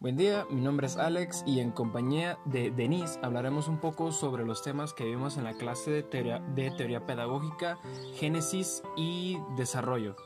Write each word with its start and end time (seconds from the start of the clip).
Buen 0.00 0.16
día, 0.16 0.46
mi 0.48 0.62
nombre 0.62 0.86
es 0.86 0.96
Alex 0.96 1.44
y 1.46 1.60
en 1.60 1.72
compañía 1.72 2.38
de 2.46 2.70
Denise 2.70 3.18
hablaremos 3.22 3.68
un 3.68 3.80
poco 3.80 4.12
sobre 4.12 4.46
los 4.46 4.62
temas 4.62 4.94
que 4.94 5.04
vimos 5.04 5.36
en 5.36 5.44
la 5.44 5.52
clase 5.52 5.90
de 5.90 6.02
teoría, 6.02 7.04
pedagógica, 7.04 7.78
génesis 8.14 8.82
y 8.96 9.36
desarrollo. 9.58 10.16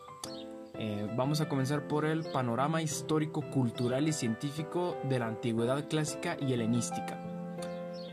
Eh, 0.74 1.12
vamos 1.16 1.40
a 1.40 1.48
comenzar 1.48 1.88
por 1.88 2.04
el 2.04 2.22
panorama 2.22 2.82
histórico, 2.82 3.42
cultural 3.50 4.06
y 4.06 4.12
científico 4.12 4.96
de 5.08 5.18
la 5.18 5.26
antigüedad 5.26 5.88
clásica 5.88 6.36
y 6.40 6.52
helenística. 6.52 7.20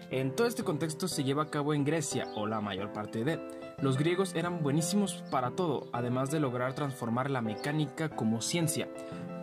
En 0.09 0.35
todo 0.35 0.47
este 0.47 0.63
contexto 0.63 1.07
se 1.07 1.23
lleva 1.23 1.43
a 1.43 1.51
cabo 1.51 1.75
en 1.75 1.83
Grecia, 1.83 2.25
o 2.35 2.47
la 2.47 2.59
mayor 2.59 2.91
parte 2.91 3.23
de. 3.23 3.60
Los 3.81 3.97
griegos 3.97 4.35
eran 4.35 4.61
buenísimos 4.61 5.23
para 5.31 5.51
todo, 5.51 5.87
además 5.91 6.29
de 6.29 6.39
lograr 6.39 6.75
transformar 6.75 7.31
la 7.31 7.41
mecánica 7.41 8.09
como 8.09 8.41
ciencia. 8.41 8.87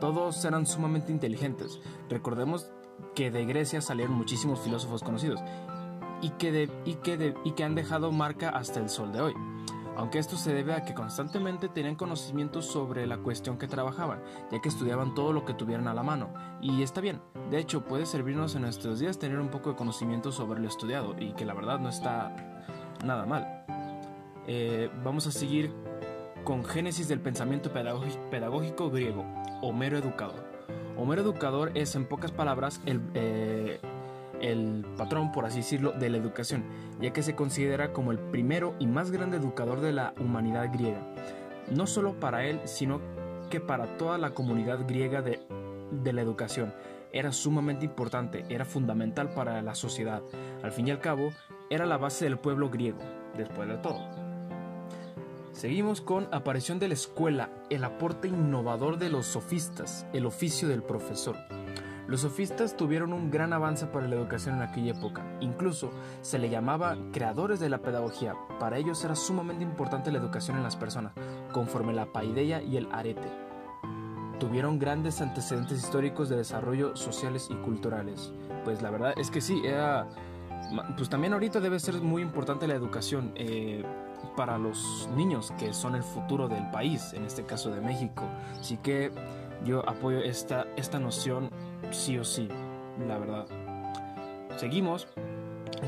Todos 0.00 0.45
eran 0.45 0.64
sumamente 0.64 1.11
inteligentes. 1.11 1.80
Recordemos 2.09 2.71
que 3.16 3.32
de 3.32 3.45
Grecia 3.46 3.80
salieron 3.80 4.14
muchísimos 4.14 4.61
filósofos 4.61 5.03
conocidos 5.03 5.40
y 6.22 6.30
que, 6.30 7.64
han 7.64 7.75
dejado 7.75 8.13
marca 8.13 8.50
hasta 8.50 8.79
el 8.80 8.89
sol 8.89 9.13
de 9.13 9.21
hoy 9.21 9.35
aunque 9.96 10.21
esto 10.21 10.36
se 10.36 10.55
debe 10.55 10.75
a 10.75 10.85
que 10.85 10.94
constantemente 10.94 11.68
tenían 11.68 11.96
conocimientos 11.96 12.66
sobre 12.66 13.05
la 13.08 13.18
cuestión 13.18 13.58
que 13.58 13.66
trabajaban, 13.66 14.22
ya 14.49 14.61
que 14.61 14.68
estudiaban 14.68 15.13
todo 15.13 15.32
lo 15.32 15.44
que 15.44 15.55
tuvieran 15.55 15.89
a 15.89 15.93
la 15.94 16.05
mano. 16.05 16.32
Y 16.61 16.85
está 16.85 17.00
bien, 17.00 17.21
de 17.50 17.58
hecho 17.58 17.85
puede 17.85 18.07
servirnos 18.07 18.55
en 18.55 18.63
nuestros 18.63 19.00
días 19.00 19.18
tener 19.18 19.41
un 19.41 19.49
poco 19.49 19.71
de 19.71 19.77
conocimiento 19.77 20.30
sobre 20.30 20.61
lo 20.61 20.68
estudiado, 20.68 21.16
y 21.18 21.32
que 21.32 21.44
la 21.44 21.55
verdad 21.55 21.80
no 21.80 21.89
está 21.89 22.32
nada 23.05 23.27
mal. 23.27 23.57
Eh, 24.50 24.88
vamos 25.04 25.26
a 25.26 25.30
seguir 25.30 25.70
con 26.43 26.64
Génesis 26.64 27.07
del 27.07 27.20
pensamiento 27.20 27.70
pedagógico 27.70 28.90
griego, 28.90 29.26
Homero 29.61 29.98
Educador. 29.98 30.43
Homero 30.96 31.21
Educador 31.21 31.71
es 31.74 31.94
en 31.94 32.06
pocas 32.06 32.33
palabras 32.33 32.80
el... 32.86 33.00
Eh, 33.14 33.78
el 34.41 34.86
patrón, 34.97 35.33
por 35.33 35.47
así 35.47 35.58
decirlo, 35.58 35.90
de 35.90 36.10
la 36.10 36.16
educación, 36.16 36.62
ya 37.00 37.12
que 37.12 37.24
se 37.24 37.34
considera 37.34 37.92
como 37.92 38.12
el 38.12 38.20
primero 38.20 38.77
y 38.78 38.86
más 38.86 39.10
grande 39.10 39.36
educador 39.36 39.80
de 39.80 39.92
la 39.92 40.14
humanidad 40.20 40.72
griega. 40.72 41.00
No 41.72 41.88
solo 41.88 42.20
para 42.20 42.44
él, 42.44 42.60
sino 42.64 43.00
que 43.50 43.58
para 43.58 43.96
toda 43.96 44.16
la 44.16 44.30
comunidad 44.34 44.86
griega 44.86 45.22
de, 45.22 45.40
de 45.90 46.12
la 46.12 46.22
educación. 46.22 46.72
Era 47.12 47.33
sumamente 47.33 47.84
importante, 47.84 48.44
era 48.48 48.64
fundamental 48.64 49.30
para 49.30 49.60
la 49.60 49.74
sociedad. 49.74 50.22
Al 50.62 50.70
fin 50.70 50.86
y 50.86 50.92
al 50.92 51.00
cabo, 51.00 51.33
era 51.68 51.84
la 51.84 51.96
base 51.96 52.24
del 52.24 52.38
pueblo 52.38 52.70
griego, 52.70 53.00
después 53.36 53.68
de 53.68 53.78
todo. 53.78 54.27
Seguimos 55.59 56.01
con 56.01 56.28
aparición 56.33 56.78
de 56.78 56.87
la 56.87 56.95
escuela, 56.95 57.51
el 57.69 57.83
aporte 57.83 58.28
innovador 58.28 58.97
de 58.97 59.11
los 59.11 59.27
sofistas, 59.27 60.06
el 60.12 60.25
oficio 60.25 60.69
del 60.69 60.84
profesor. 60.84 61.34
Los 62.06 62.20
sofistas 62.20 62.77
tuvieron 62.77 63.12
un 63.12 63.33
gran 63.33 63.53
avance 63.53 63.86
para 63.86 64.06
la 64.06 64.14
educación 64.14 64.55
en 64.55 64.62
aquella 64.62 64.92
época. 64.92 65.27
Incluso 65.41 65.91
se 66.23 66.39
le 66.39 66.48
llamaba 66.48 66.97
creadores 67.11 67.59
de 67.59 67.70
la 67.70 67.83
pedagogía. 67.83 68.36
Para 68.61 68.79
ellos 68.79 69.05
era 69.05 69.17
sumamente 69.17 69.64
importante 69.64 70.12
la 70.12 70.19
educación 70.19 70.59
en 70.59 70.62
las 70.62 70.77
personas, 70.77 71.12
conforme 71.51 71.92
la 71.92 72.12
paideia 72.12 72.62
y 72.62 72.77
el 72.77 72.86
arete. 72.92 73.29
Tuvieron 74.39 74.79
grandes 74.79 75.20
antecedentes 75.20 75.81
históricos 75.81 76.29
de 76.29 76.36
desarrollo 76.36 76.95
sociales 76.95 77.48
y 77.51 77.56
culturales. 77.56 78.33
Pues 78.62 78.81
la 78.81 78.91
verdad 78.91 79.12
es 79.17 79.29
que 79.33 79.41
sí, 79.41 79.61
era... 79.64 80.09
Pues 80.97 81.09
también 81.09 81.33
ahorita 81.33 81.59
debe 81.59 81.81
ser 81.81 81.95
muy 81.97 82.23
importante 82.23 82.69
la 82.69 82.75
educación 82.75 83.33
eh, 83.34 83.83
para 84.36 84.58
los 84.58 85.08
niños 85.16 85.52
que 85.58 85.72
son 85.72 85.94
el 85.94 86.02
futuro 86.02 86.48
del 86.48 86.70
país, 86.70 87.12
en 87.12 87.24
este 87.24 87.44
caso 87.44 87.70
de 87.70 87.80
México. 87.80 88.24
Así 88.61 88.77
que 88.77 89.11
yo 89.64 89.88
apoyo 89.88 90.19
esta, 90.19 90.66
esta 90.77 90.98
noción 90.98 91.50
sí 91.91 92.19
o 92.19 92.24
sí, 92.24 92.48
la 93.06 93.19
verdad. 93.19 93.46
Seguimos 94.56 95.06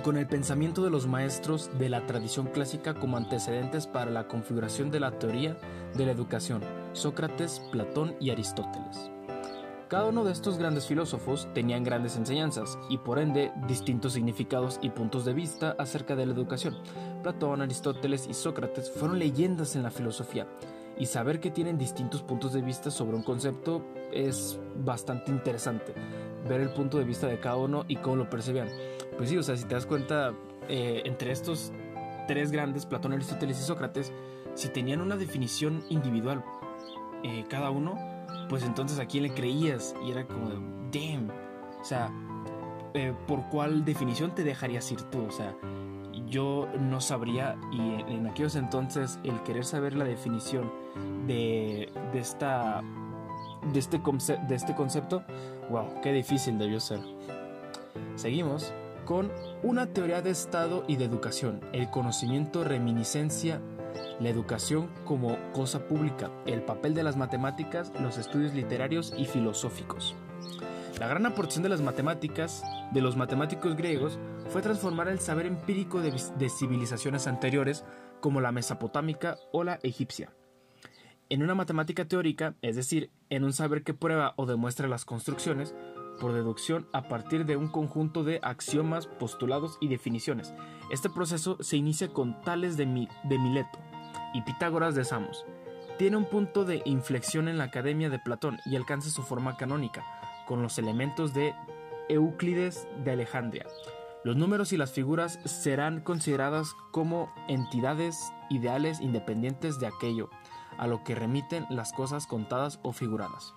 con 0.05 0.17
el 0.17 0.27
pensamiento 0.27 0.83
de 0.83 0.91
los 0.91 1.06
maestros 1.06 1.70
de 1.78 1.89
la 1.89 2.06
tradición 2.06 2.47
clásica 2.47 2.95
como 2.95 3.17
antecedentes 3.17 3.86
para 3.86 4.11
la 4.11 4.29
configuración 4.29 4.91
de 4.91 5.01
la 5.01 5.18
teoría 5.18 5.57
de 5.95 6.07
la 6.07 6.12
educación, 6.12 6.62
Sócrates, 6.92 7.61
Platón 7.73 8.14
y 8.20 8.30
Aristóteles. 8.30 9.11
Cada 9.90 10.06
uno 10.06 10.23
de 10.23 10.30
estos 10.30 10.56
grandes 10.56 10.86
filósofos 10.86 11.48
tenían 11.52 11.83
grandes 11.83 12.17
enseñanzas 12.17 12.78
y 12.89 12.98
por 12.98 13.18
ende 13.18 13.51
distintos 13.67 14.12
significados 14.12 14.78
y 14.83 14.90
puntos 14.90 15.24
de 15.24 15.33
vista 15.33 15.74
acerca 15.80 16.14
de 16.14 16.27
la 16.27 16.33
educación. 16.33 16.77
Platón, 17.24 17.61
Aristóteles 17.61 18.29
y 18.29 18.34
Sócrates 18.34 18.89
fueron 18.89 19.18
leyendas 19.18 19.74
en 19.74 19.83
la 19.83 19.90
filosofía 19.90 20.46
y 20.96 21.06
saber 21.06 21.40
que 21.40 21.50
tienen 21.50 21.77
distintos 21.77 22.23
puntos 22.23 22.52
de 22.52 22.62
vista 22.62 22.92
sobre 22.92 23.17
un 23.17 23.24
concepto 23.24 23.84
es 24.12 24.61
bastante 24.77 25.33
interesante. 25.33 25.92
Ver 26.48 26.61
el 26.61 26.70
punto 26.70 26.96
de 26.96 27.05
vista 27.05 27.27
de 27.27 27.40
cada 27.40 27.56
uno 27.56 27.84
y 27.89 27.96
cómo 27.96 28.14
lo 28.14 28.30
percibían. 28.30 28.68
Pues 29.17 29.30
sí, 29.30 29.39
o 29.39 29.42
sea, 29.42 29.56
si 29.56 29.64
te 29.64 29.74
das 29.74 29.86
cuenta, 29.86 30.33
eh, 30.68 31.02
entre 31.05 31.33
estos 31.33 31.73
tres 32.29 32.52
grandes, 32.52 32.86
Platón, 32.86 33.12
Aristóteles 33.12 33.58
y 33.58 33.64
Sócrates, 33.64 34.12
si 34.55 34.68
tenían 34.68 35.00
una 35.00 35.17
definición 35.17 35.83
individual 35.89 36.45
eh, 37.24 37.45
cada 37.48 37.70
uno, 37.70 38.10
pues 38.48 38.63
entonces 38.63 38.98
a 38.98 39.07
quién 39.07 39.24
le 39.24 39.35
creías 39.35 39.95
y 40.07 40.11
era 40.11 40.27
como, 40.27 40.51
damn, 40.92 41.30
o 41.80 41.85
sea, 41.85 42.11
eh, 42.95 43.14
¿por 43.27 43.48
cuál 43.48 43.85
definición 43.85 44.35
te 44.35 44.45
dejarías 44.45 44.91
ir 44.91 45.02
tú? 45.02 45.24
O 45.27 45.30
sea, 45.30 45.55
yo 46.27 46.68
no 46.79 47.01
sabría 47.01 47.57
y 47.73 48.13
en, 48.13 48.27
aquellos 48.27 48.57
entonces 48.57 49.18
el 49.24 49.42
querer 49.42 49.64
saber 49.64 49.95
la 49.95 50.05
definición 50.05 50.73
de, 51.27 51.92
esta 52.14 52.83
de 53.73 53.79
este, 53.79 54.01
de 54.48 54.55
este 54.55 54.74
concepto, 54.74 55.23
wow, 55.70 56.01
qué 56.02 56.12
difícil 56.12 56.58
debió 56.58 56.80
ser. 56.80 57.01
Seguimos 58.17 58.73
con 59.05 59.30
una 59.62 59.86
teoría 59.86 60.23
de 60.23 60.30
Estado 60.30 60.85
y 60.86 60.97
de 60.97 61.05
educación, 61.05 61.61
el 61.73 61.91
conocimiento, 61.91 62.64
reminiscencia, 62.64 63.61
la 64.20 64.29
educación 64.29 64.89
como 65.05 65.36
cosa 65.53 65.89
pública, 65.89 66.31
el 66.47 66.63
papel 66.63 66.95
de 66.95 67.03
las 67.03 67.17
matemáticas, 67.17 67.91
los 68.01 68.19
estudios 68.19 68.55
literarios 68.55 69.13
y 69.17 69.25
filosóficos. 69.25 70.14
La 70.98 71.08
gran 71.08 71.25
aportación 71.25 71.63
de 71.63 71.70
las 71.70 71.81
matemáticas, 71.81 72.63
de 72.92 73.01
los 73.01 73.17
matemáticos 73.17 73.75
griegos, 73.75 74.19
fue 74.48 74.61
transformar 74.61 75.09
el 75.09 75.19
saber 75.19 75.47
empírico 75.47 76.01
de, 76.03 76.48
civilizaciones 76.48 77.27
anteriores 77.27 77.85
como 78.20 78.41
la 78.41 78.53
mesopotámica 78.53 79.39
o 79.53 79.64
la 79.64 79.79
egipcia 79.83 80.30
en 81.30 81.45
una 81.45 81.55
matemática 81.55 82.07
teórica, 82.07 82.57
es 82.61 82.75
decir, 82.75 83.13
en 83.29 83.45
un 83.45 83.53
saber 83.53 83.85
que 83.85 83.95
prueba 83.95 84.35
o 84.36 84.47
demuestra 84.47 84.89
las 84.89 85.05
construcciones, 85.05 85.77
por 86.20 86.33
deducción 86.33 86.89
a 86.92 87.09
partir 87.09 87.47
de 87.47 87.57
un 87.57 87.69
conjunto 87.69 88.25
de 88.25 88.41
axiomas, 88.42 89.07
postulados 89.07 89.79
y 89.80 89.86
definiciones. 89.86 90.53
Este 90.91 91.09
proceso 91.09 91.57
se 91.61 91.77
inicia 91.77 92.09
con 92.09 92.42
Tales 92.42 92.77
de, 92.77 92.85
de 92.85 93.39
Mileto 93.39 93.79
y 94.35 94.42
Pitágoras 94.42 94.95
de 94.95 95.05
Samos. 95.05 95.45
Tiene 95.98 96.17
un 96.17 96.24
punto 96.24 96.64
de 96.64 96.83
inflexión 96.85 97.48
en 97.48 97.58
la 97.58 97.64
Academia 97.64 98.08
de 98.08 98.18
Platón 98.18 98.58
y 98.64 98.77
alcanza 98.77 99.11
su 99.11 99.23
forma 99.23 99.57
canónica, 99.57 100.05
con 100.46 100.63
los 100.63 100.79
elementos 100.79 101.35
de 101.35 101.55
Euclides 102.08 102.89
de 103.05 103.13
Alejandría. 103.13 103.67
Los 104.24 104.36
números 104.36 104.73
y 104.73 104.77
las 104.77 104.92
figuras 104.92 105.39
serán 105.45 106.01
consideradas 106.01 106.74
como 106.91 107.33
entidades 107.48 108.33
ideales 108.51 109.01
independientes 109.01 109.79
de 109.79 109.86
aquello 109.86 110.29
a 110.77 110.86
lo 110.86 111.05
que 111.05 111.14
remiten 111.14 111.67
las 111.70 111.92
cosas 111.92 112.27
contadas 112.27 112.80
o 112.83 112.92
figuradas. 112.92 113.55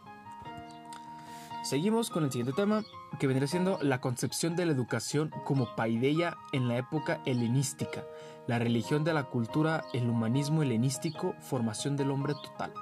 Seguimos 1.64 2.10
con 2.10 2.24
el 2.24 2.32
siguiente 2.32 2.54
tema, 2.54 2.84
que 3.20 3.28
vendría 3.28 3.48
siendo 3.48 3.80
la 3.82 4.02
concepción 4.02 4.56
de 4.56 4.66
la 4.66 4.72
educación 4.72 5.32
como 5.46 5.76
paideia 5.76 6.38
en 6.52 6.68
la 6.68 6.78
época 6.78 7.22
helenística, 7.26 8.04
la 8.48 8.60
religión 8.60 9.04
de 9.04 9.14
la 9.14 9.24
cultura, 9.24 9.84
el 9.94 10.10
humanismo 10.10 10.64
helenístico, 10.64 11.36
formación 11.40 11.96
del 11.96 12.12
hombre 12.12 12.34
total. 12.34 12.74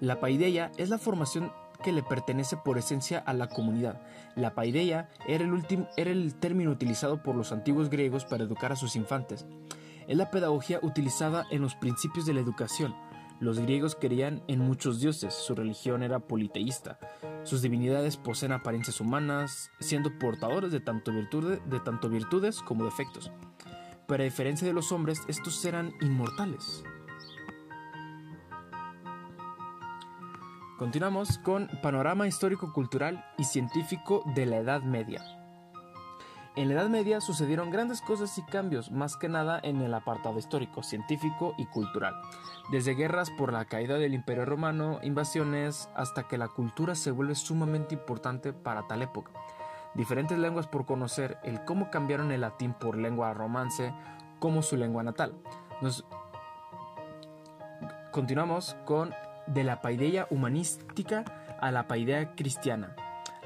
La 0.00 0.18
paideia 0.18 0.72
es 0.76 0.88
la 0.88 0.98
formación 0.98 1.52
que 1.82 1.92
le 1.92 2.02
pertenece 2.02 2.56
por 2.56 2.78
esencia 2.78 3.18
a 3.18 3.32
la 3.32 3.48
comunidad. 3.48 4.00
La 4.34 4.54
paideia 4.54 5.08
era 5.26 5.44
el, 5.44 5.86
era 5.96 6.10
el 6.10 6.34
término 6.34 6.70
utilizado 6.70 7.22
por 7.22 7.34
los 7.34 7.52
antiguos 7.52 7.90
griegos 7.90 8.24
para 8.24 8.44
educar 8.44 8.72
a 8.72 8.76
sus 8.76 8.96
infantes. 8.96 9.46
Es 10.06 10.16
la 10.16 10.30
pedagogía 10.30 10.80
utilizada 10.82 11.44
en 11.50 11.62
los 11.62 11.74
principios 11.74 12.26
de 12.26 12.34
la 12.34 12.40
educación. 12.40 12.94
Los 13.40 13.58
griegos 13.58 13.96
creían 13.98 14.42
en 14.48 14.58
muchos 14.58 15.00
dioses, 15.00 15.32
su 15.32 15.54
religión 15.54 16.02
era 16.02 16.20
politeísta. 16.20 16.98
Sus 17.44 17.62
divinidades 17.62 18.18
poseen 18.18 18.52
apariencias 18.52 19.00
humanas, 19.00 19.70
siendo 19.80 20.18
portadores 20.18 20.72
de 20.72 20.80
tanto, 20.80 21.10
de 21.10 21.80
tanto 21.80 22.10
virtudes 22.10 22.60
como 22.60 22.84
defectos. 22.84 23.32
Pero 24.06 24.22
a 24.22 24.24
diferencia 24.24 24.66
de 24.66 24.74
los 24.74 24.92
hombres, 24.92 25.22
estos 25.26 25.64
eran 25.64 25.94
inmortales. 26.02 26.84
Continuamos 30.78 31.38
con 31.38 31.68
panorama 31.82 32.28
histórico-cultural 32.28 33.24
y 33.38 33.44
científico 33.44 34.22
de 34.34 34.44
la 34.44 34.58
Edad 34.58 34.82
Media. 34.82 35.39
En 36.56 36.68
la 36.68 36.74
Edad 36.74 36.88
Media 36.88 37.20
sucedieron 37.20 37.70
grandes 37.70 38.00
cosas 38.00 38.36
y 38.36 38.42
cambios, 38.42 38.90
más 38.90 39.16
que 39.16 39.28
nada 39.28 39.60
en 39.62 39.80
el 39.82 39.94
apartado 39.94 40.36
histórico, 40.38 40.82
científico 40.82 41.54
y 41.56 41.66
cultural. 41.66 42.14
Desde 42.72 42.94
guerras 42.94 43.30
por 43.30 43.52
la 43.52 43.66
caída 43.66 43.98
del 43.98 44.14
Imperio 44.14 44.44
Romano, 44.44 44.98
invasiones, 45.02 45.88
hasta 45.94 46.26
que 46.26 46.38
la 46.38 46.48
cultura 46.48 46.96
se 46.96 47.12
vuelve 47.12 47.36
sumamente 47.36 47.94
importante 47.94 48.52
para 48.52 48.88
tal 48.88 49.02
época. 49.02 49.30
Diferentes 49.94 50.38
lenguas 50.38 50.66
por 50.66 50.86
conocer, 50.86 51.38
el 51.44 51.64
cómo 51.64 51.90
cambiaron 51.90 52.32
el 52.32 52.40
latín 52.40 52.74
por 52.74 52.96
lengua 52.96 53.32
romance 53.32 53.94
como 54.40 54.62
su 54.62 54.76
lengua 54.76 55.04
natal. 55.04 55.34
Nos 55.80 56.04
continuamos 58.10 58.76
con 58.86 59.14
de 59.46 59.62
la 59.62 59.80
paideia 59.80 60.26
humanística 60.30 61.24
a 61.60 61.70
la 61.70 61.86
paideia 61.86 62.34
cristiana. 62.34 62.94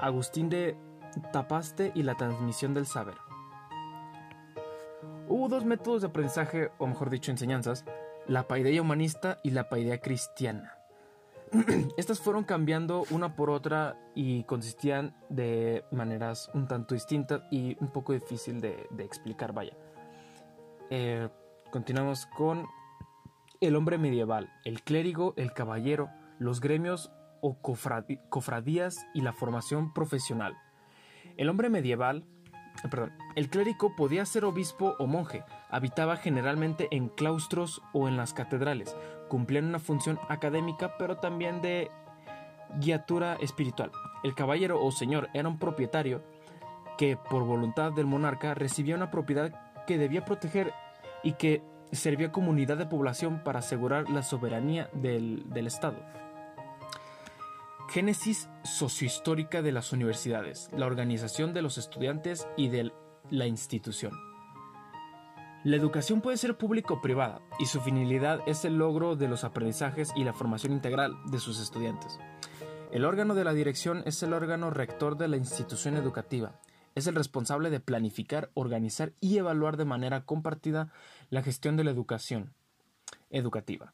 Agustín 0.01 0.49
de 0.49 0.77
Tapaste 1.32 1.93
y 1.94 2.02
la 2.02 2.16
transmisión 2.16 2.75
del 2.75 2.87
saber. 2.87 3.16
Hubo 5.28 5.49
dos 5.49 5.64
métodos 5.64 6.02
de 6.02 6.08
aprendizaje, 6.08 6.70
o 6.78 6.87
mejor 6.87 7.11
dicho, 7.11 7.31
enseñanzas, 7.31 7.84
la 8.26 8.46
paideia 8.46 8.82
humanista 8.82 9.40
y 9.43 9.50
la 9.50 9.69
paideia 9.69 10.00
cristiana. 10.00 10.78
Estas 11.96 12.20
fueron 12.20 12.44
cambiando 12.44 13.05
una 13.11 13.37
por 13.37 13.50
otra 13.50 13.96
y 14.14 14.44
consistían 14.44 15.14
de 15.28 15.84
maneras 15.90 16.50
un 16.55 16.66
tanto 16.66 16.94
distintas 16.94 17.43
y 17.50 17.76
un 17.81 17.88
poco 17.88 18.12
difícil 18.12 18.60
de, 18.60 18.87
explicar, 18.99 19.52
vaya. 19.52 19.76
Eh, 20.90 21.28
continuamos 21.70 22.26
con 22.26 22.67
el 23.60 23.76
hombre 23.76 23.99
medieval, 23.99 24.52
el 24.64 24.82
clérigo, 24.82 25.34
el 25.37 25.52
caballero, 25.52 26.10
los 26.38 26.60
gremios 26.60 27.10
o 27.40 27.56
cofradías 27.60 29.06
y 29.14 29.20
la 29.20 29.32
formación 29.32 29.93
profesional. 29.93 30.56
El 31.36 31.48
hombre 31.48 31.69
medieval, 31.69 32.25
eh, 32.84 32.88
perdón, 32.88 33.12
el 33.34 33.48
clérigo 33.48 33.96
podía 33.96 34.25
ser 34.25 34.44
obispo 34.44 34.94
o 34.98 35.06
monje, 35.06 35.44
habitaba 35.70 36.16
generalmente 36.16 36.88
en 36.90 37.08
claustros 37.08 37.82
o 37.92 38.08
en 38.08 38.16
las 38.16 38.32
catedrales, 38.32 38.96
cumplían 39.28 39.66
una 39.66 39.78
función 39.78 40.19
académica 40.28 40.96
pero 40.98 41.16
también 41.16 41.60
de 41.62 41.90
guiatura 42.78 43.36
espiritual. 43.40 43.90
El 44.22 44.34
caballero 44.34 44.82
o 44.82 44.90
señor 44.90 45.28
era 45.34 45.48
un 45.48 45.58
propietario 45.58 46.22
que 46.96 47.16
por 47.16 47.44
voluntad 47.44 47.92
del 47.92 48.06
monarca 48.06 48.54
recibía 48.54 48.94
una 48.94 49.10
propiedad 49.10 49.84
que 49.86 49.98
debía 49.98 50.25
proteger 50.25 50.72
y 51.22 51.32
que 51.32 51.62
servía 51.92 52.32
como 52.32 52.50
unidad 52.50 52.76
de 52.76 52.86
población 52.86 53.42
para 53.44 53.58
asegurar 53.58 54.08
la 54.10 54.22
soberanía 54.22 54.88
del, 54.92 55.44
del 55.50 55.66
Estado. 55.66 55.96
Génesis 57.88 58.48
sociohistórica 58.64 59.62
de 59.62 59.70
las 59.70 59.92
universidades, 59.92 60.69
la 60.76 60.86
organización 60.86 61.52
de 61.52 61.62
los 61.62 61.78
estudiantes 61.78 62.48
y 62.56 62.69
de 62.69 62.92
la 63.31 63.46
institución. 63.46 64.12
La 65.62 65.76
educación 65.76 66.20
puede 66.20 66.36
ser 66.36 66.58
pública 66.58 66.94
o 66.94 67.00
privada, 67.00 67.40
y 67.58 67.66
su 67.66 67.81
finalidad 67.81 68.40
es 68.46 68.64
el 68.64 68.78
logro 68.78 69.16
de 69.16 69.28
los 69.28 69.44
aprendizajes 69.44 70.12
y 70.16 70.25
la 70.25 70.32
formación 70.32 70.72
integral 70.72 71.14
de 71.26 71.38
sus 71.38 71.60
estudiantes. 71.60 72.19
El 72.90 73.04
órgano 73.04 73.34
de 73.34 73.44
la 73.44 73.52
dirección 73.52 74.02
es 74.06 74.22
el 74.22 74.32
órgano 74.32 74.70
rector 74.70 75.16
de 75.16 75.28
la 75.28 75.36
institución 75.36 75.96
educativa. 75.96 76.60
Es 76.94 77.06
el 77.06 77.14
responsable 77.14 77.70
de 77.70 77.81
planificar, 77.81 78.50
organizar 78.54 79.12
y 79.20 79.38
evaluar 79.38 79.76
de 79.76 79.84
manera 79.84 80.25
compartida 80.25 80.92
la 81.31 81.42
gestión 81.42 81.76
de 81.76 81.84
la 81.84 81.90
educación 81.92 82.54
educativa. 83.31 83.92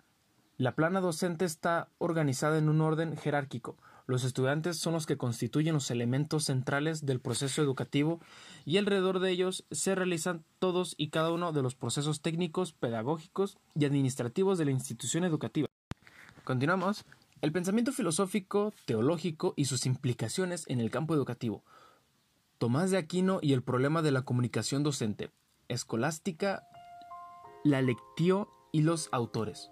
La 0.61 0.75
plana 0.75 1.01
docente 1.01 1.47
está 1.47 1.89
organizada 1.97 2.59
en 2.59 2.69
un 2.69 2.83
orden 2.83 3.17
jerárquico. 3.17 3.79
Los 4.07 4.25
estudiantes 4.25 4.77
son 4.77 4.93
los 4.93 5.07
que 5.07 5.17
constituyen 5.17 5.73
los 5.73 5.91
elementos 5.91 6.45
centrales 6.45 7.07
del 7.07 7.19
proceso 7.19 7.63
educativo 7.63 8.21
y 8.67 8.77
alrededor 8.77 9.21
de 9.21 9.31
ellos 9.31 9.65
se 9.71 9.95
realizan 9.95 10.45
todos 10.59 10.97
y 10.99 11.09
cada 11.09 11.33
uno 11.33 11.53
de 11.53 11.63
los 11.63 11.75
procesos 11.77 12.21
técnicos, 12.21 12.75
pedagógicos 12.75 13.57
y 13.75 13.87
administrativos 13.87 14.59
de 14.59 14.67
la 14.67 14.73
institución 14.73 15.25
educativa. 15.25 15.67
Continuamos. 16.45 17.07
El 17.41 17.53
pensamiento 17.53 17.91
filosófico, 17.91 18.75
teológico 18.85 19.55
y 19.57 19.65
sus 19.65 19.87
implicaciones 19.87 20.67
en 20.69 20.81
el 20.81 20.91
campo 20.91 21.15
educativo. 21.15 21.65
Tomás 22.59 22.91
de 22.91 22.99
Aquino 22.99 23.39
y 23.41 23.55
el 23.55 23.63
problema 23.63 24.03
de 24.03 24.11
la 24.11 24.27
comunicación 24.27 24.83
docente. 24.83 25.31
Escolástica, 25.69 26.65
la 27.65 27.81
lectio 27.81 28.51
y 28.73 28.83
los 28.83 29.09
autores. 29.11 29.71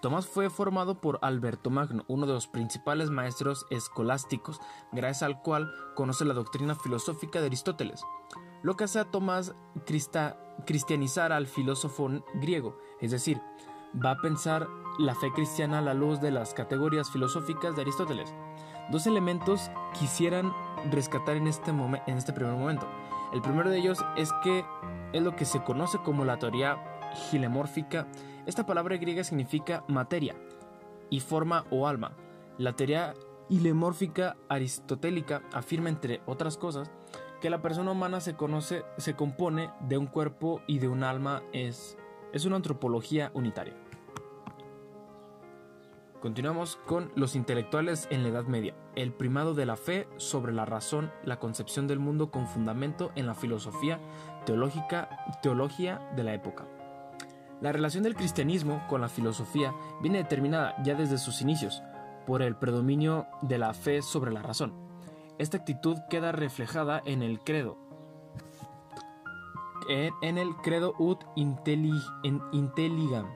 Tomás 0.00 0.28
fue 0.28 0.48
formado 0.48 1.00
por 1.00 1.18
Alberto 1.22 1.70
Magno, 1.70 2.04
uno 2.06 2.26
de 2.26 2.32
los 2.32 2.46
principales 2.46 3.10
maestros 3.10 3.66
escolásticos, 3.70 4.60
gracias 4.92 5.24
al 5.24 5.42
cual 5.42 5.72
conoce 5.96 6.24
la 6.24 6.34
doctrina 6.34 6.76
filosófica 6.76 7.40
de 7.40 7.46
Aristóteles, 7.46 8.04
lo 8.62 8.76
que 8.76 8.84
hace 8.84 9.00
a 9.00 9.10
Tomás 9.10 9.56
cristianizar 10.66 11.32
al 11.32 11.48
filósofo 11.48 12.10
griego, 12.34 12.78
es 13.00 13.10
decir, 13.10 13.40
va 14.04 14.12
a 14.12 14.18
pensar 14.18 14.68
la 15.00 15.16
fe 15.16 15.32
cristiana 15.32 15.78
a 15.78 15.82
la 15.82 15.94
luz 15.94 16.20
de 16.20 16.30
las 16.30 16.54
categorías 16.54 17.10
filosóficas 17.10 17.74
de 17.74 17.82
Aristóteles. 17.82 18.32
Dos 18.90 19.06
elementos 19.06 19.70
quisieran 19.98 20.52
rescatar 20.90 21.36
en 21.36 21.46
este, 21.46 21.72
este 22.06 22.32
primer 22.32 22.54
momento. 22.54 22.86
El 23.32 23.42
primero 23.42 23.68
de 23.68 23.78
ellos 23.78 23.98
es 24.16 24.32
que 24.42 24.64
es 25.12 25.22
lo 25.22 25.36
que 25.36 25.44
se 25.44 25.62
conoce 25.62 25.98
como 25.98 26.24
la 26.24 26.38
teoría 26.38 26.97
gilemórfica 27.14 28.06
esta 28.48 28.64
palabra 28.64 28.96
griega 28.96 29.24
significa 29.24 29.84
materia 29.88 30.34
y 31.10 31.20
forma 31.20 31.66
o 31.70 31.86
alma. 31.86 32.16
La 32.56 32.72
teoría 32.72 33.12
ilemórfica 33.50 34.38
aristotélica 34.48 35.42
afirma, 35.52 35.90
entre 35.90 36.22
otras 36.24 36.56
cosas, 36.56 36.90
que 37.42 37.50
la 37.50 37.60
persona 37.60 37.90
humana 37.90 38.20
se 38.20 38.36
conoce, 38.36 38.86
se 38.96 39.14
compone 39.14 39.70
de 39.80 39.98
un 39.98 40.06
cuerpo 40.06 40.62
y 40.66 40.78
de 40.78 40.88
un 40.88 41.04
alma, 41.04 41.42
es, 41.52 41.98
es 42.32 42.46
una 42.46 42.56
antropología 42.56 43.30
unitaria. 43.34 43.74
Continuamos 46.22 46.76
con 46.86 47.12
los 47.16 47.36
intelectuales 47.36 48.08
en 48.10 48.22
la 48.22 48.30
Edad 48.30 48.46
Media, 48.46 48.74
el 48.96 49.12
primado 49.12 49.52
de 49.52 49.66
la 49.66 49.76
fe 49.76 50.08
sobre 50.16 50.54
la 50.54 50.64
razón, 50.64 51.12
la 51.22 51.38
concepción 51.38 51.86
del 51.86 51.98
mundo 51.98 52.30
con 52.30 52.46
fundamento 52.46 53.12
en 53.14 53.26
la 53.26 53.34
filosofía 53.34 54.00
teológica, 54.46 55.10
teología 55.42 55.98
de 56.16 56.24
la 56.24 56.32
época. 56.32 56.66
La 57.60 57.72
relación 57.72 58.04
del 58.04 58.14
cristianismo 58.14 58.84
con 58.88 59.00
la 59.00 59.08
filosofía 59.08 59.74
viene 60.00 60.18
determinada 60.18 60.76
ya 60.84 60.94
desde 60.94 61.18
sus 61.18 61.42
inicios 61.42 61.82
por 62.24 62.40
el 62.40 62.54
predominio 62.54 63.26
de 63.42 63.58
la 63.58 63.74
fe 63.74 64.00
sobre 64.00 64.32
la 64.32 64.42
razón. 64.42 64.74
Esta 65.38 65.56
actitud 65.56 65.98
queda 66.08 66.30
reflejada 66.30 67.02
en 67.04 67.22
el 67.22 67.40
credo, 67.40 67.76
en, 69.88 70.38
el 70.38 70.54
credo 70.56 70.94
ut 70.98 71.24
intelligam 71.34 73.26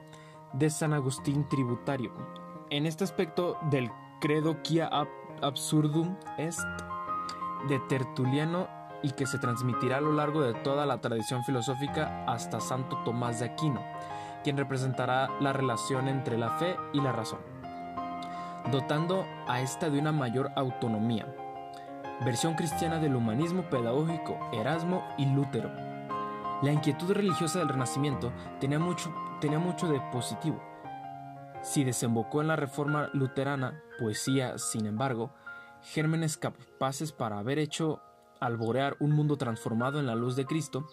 de 0.53 0.71
San 0.71 0.93
Agustín 0.93 1.49
Tributario. 1.49 2.13
En 2.71 2.87
este 2.87 3.05
aspecto 3.05 3.57
del 3.71 3.91
credo 4.21 4.63
quia 4.63 4.89
absurdum 5.41 6.17
est 6.39 6.61
de 7.69 7.81
Tertuliano 7.89 8.69
y 9.03 9.11
que 9.13 9.27
se 9.27 9.39
transmitirá 9.39 9.97
a 9.97 10.01
lo 10.01 10.13
largo 10.13 10.43
de 10.43 10.55
toda 10.55 10.87
la 10.87 11.01
tradición 11.01 11.43
filosófica 11.45 12.25
hasta 12.27 12.61
Santo 12.61 12.99
Tomás 13.05 13.41
de 13.41 13.47
Aquino 13.47 13.83
quien 14.43 14.57
representará 14.57 15.29
la 15.41 15.53
relación 15.53 16.09
entre 16.09 16.39
la 16.39 16.51
fe 16.59 16.77
y 16.93 17.01
la 17.01 17.13
razón, 17.13 17.41
dotando 18.71 19.27
a 19.49 19.61
esta 19.61 19.91
de 19.91 19.99
una 19.99 20.13
mayor 20.13 20.51
autonomía. 20.57 21.27
Versión 22.25 22.55
cristiana 22.55 22.99
del 22.99 23.17
humanismo 23.17 23.63
pedagógico, 23.69 24.39
Erasmo 24.53 25.03
y 25.19 25.27
Lutero. 25.27 25.71
La 26.63 26.71
inquietud 26.71 27.11
religiosa 27.13 27.59
del 27.59 27.69
Renacimiento 27.69 28.33
tenía 28.61 28.79
mucho, 28.79 29.13
tenía 29.41 29.59
mucho 29.59 29.89
de 29.89 30.01
positivo. 30.13 30.63
Si 31.63 31.83
desembocó 31.83 32.41
en 32.41 32.49
la 32.49 32.57
reforma 32.57 33.09
luterana, 33.13 33.81
poesía, 33.99 34.59
sin 34.59 34.87
embargo, 34.87 35.33
gérmenes 35.83 36.37
capaces 36.37 37.13
para 37.13 37.39
haber 37.39 37.59
hecho 37.59 38.01
alborear 38.41 38.97
un 39.01 39.13
mundo 39.13 39.37
transformado 39.37 40.01
en 40.01 40.07
la 40.07 40.15
luz 40.15 40.37
de 40.37 40.47
Cristo, 40.47 40.87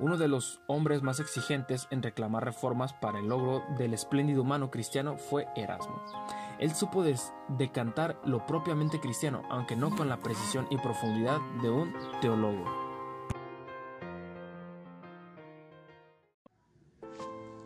uno 0.00 0.16
de 0.16 0.28
los 0.28 0.60
hombres 0.66 1.02
más 1.02 1.20
exigentes 1.20 1.86
en 1.90 2.02
reclamar 2.02 2.44
reformas 2.44 2.94
para 2.94 3.18
el 3.18 3.28
logro 3.28 3.62
del 3.76 3.92
espléndido 3.92 4.42
humano 4.42 4.70
cristiano 4.70 5.16
fue 5.16 5.46
Erasmo. 5.54 6.02
Él 6.58 6.74
supo 6.74 7.04
decantar 7.48 8.20
lo 8.24 8.46
propiamente 8.46 8.98
cristiano, 8.98 9.42
aunque 9.50 9.76
no 9.76 9.94
con 9.94 10.08
la 10.08 10.18
precisión 10.18 10.66
y 10.70 10.78
profundidad 10.78 11.38
de 11.62 11.70
un 11.70 11.94
teólogo. 12.20 12.64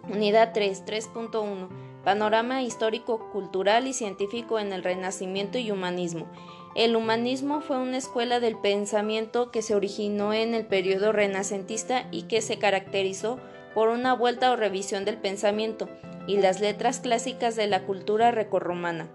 Unidad 0.09 0.53
3, 0.53 0.85
3.1. 0.85 1.69
Panorama 2.05 2.62
histórico, 2.62 3.31
cultural 3.31 3.87
y 3.87 3.95
científico 3.95 4.59
en 4.59 4.73
el 4.73 4.83
Renacimiento 4.83 5.57
y 5.59 5.71
Humanismo. 5.71 6.26
El 6.75 6.97
humanismo 6.97 7.61
fue 7.61 7.78
una 7.78 7.99
escuela 7.99 8.40
del 8.40 8.59
pensamiento 8.59 9.52
que 9.52 9.62
se 9.62 9.76
originó 9.76 10.33
en 10.33 10.54
el 10.54 10.66
periodo 10.66 11.12
renacentista 11.12 12.09
y 12.11 12.23
que 12.23 12.40
se 12.40 12.59
caracterizó 12.59 13.38
por 13.75 13.88
una 13.88 14.12
vuelta 14.14 14.50
o 14.50 14.57
revisión 14.57 15.04
del 15.04 15.16
pensamiento 15.16 15.88
y 16.26 16.38
las 16.38 16.61
letras 16.61 16.99
clásicas 16.99 17.54
de 17.54 17.69
la 17.69 17.85
cultura 17.85 18.33
recorromana. 18.33 19.09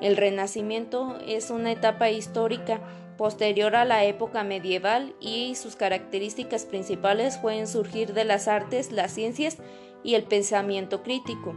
El 0.00 0.16
Renacimiento 0.16 1.18
es 1.26 1.50
una 1.50 1.72
etapa 1.72 2.10
histórica 2.10 2.80
posterior 3.18 3.76
a 3.76 3.84
la 3.84 4.04
época 4.04 4.44
medieval 4.44 5.14
y 5.20 5.54
sus 5.54 5.76
características 5.76 6.64
principales 6.64 7.38
pueden 7.38 7.66
surgir 7.66 8.14
de 8.14 8.24
las 8.24 8.48
artes, 8.48 8.92
las 8.92 9.12
ciencias 9.12 9.58
y 10.02 10.14
el 10.14 10.24
pensamiento 10.24 11.02
crítico. 11.02 11.54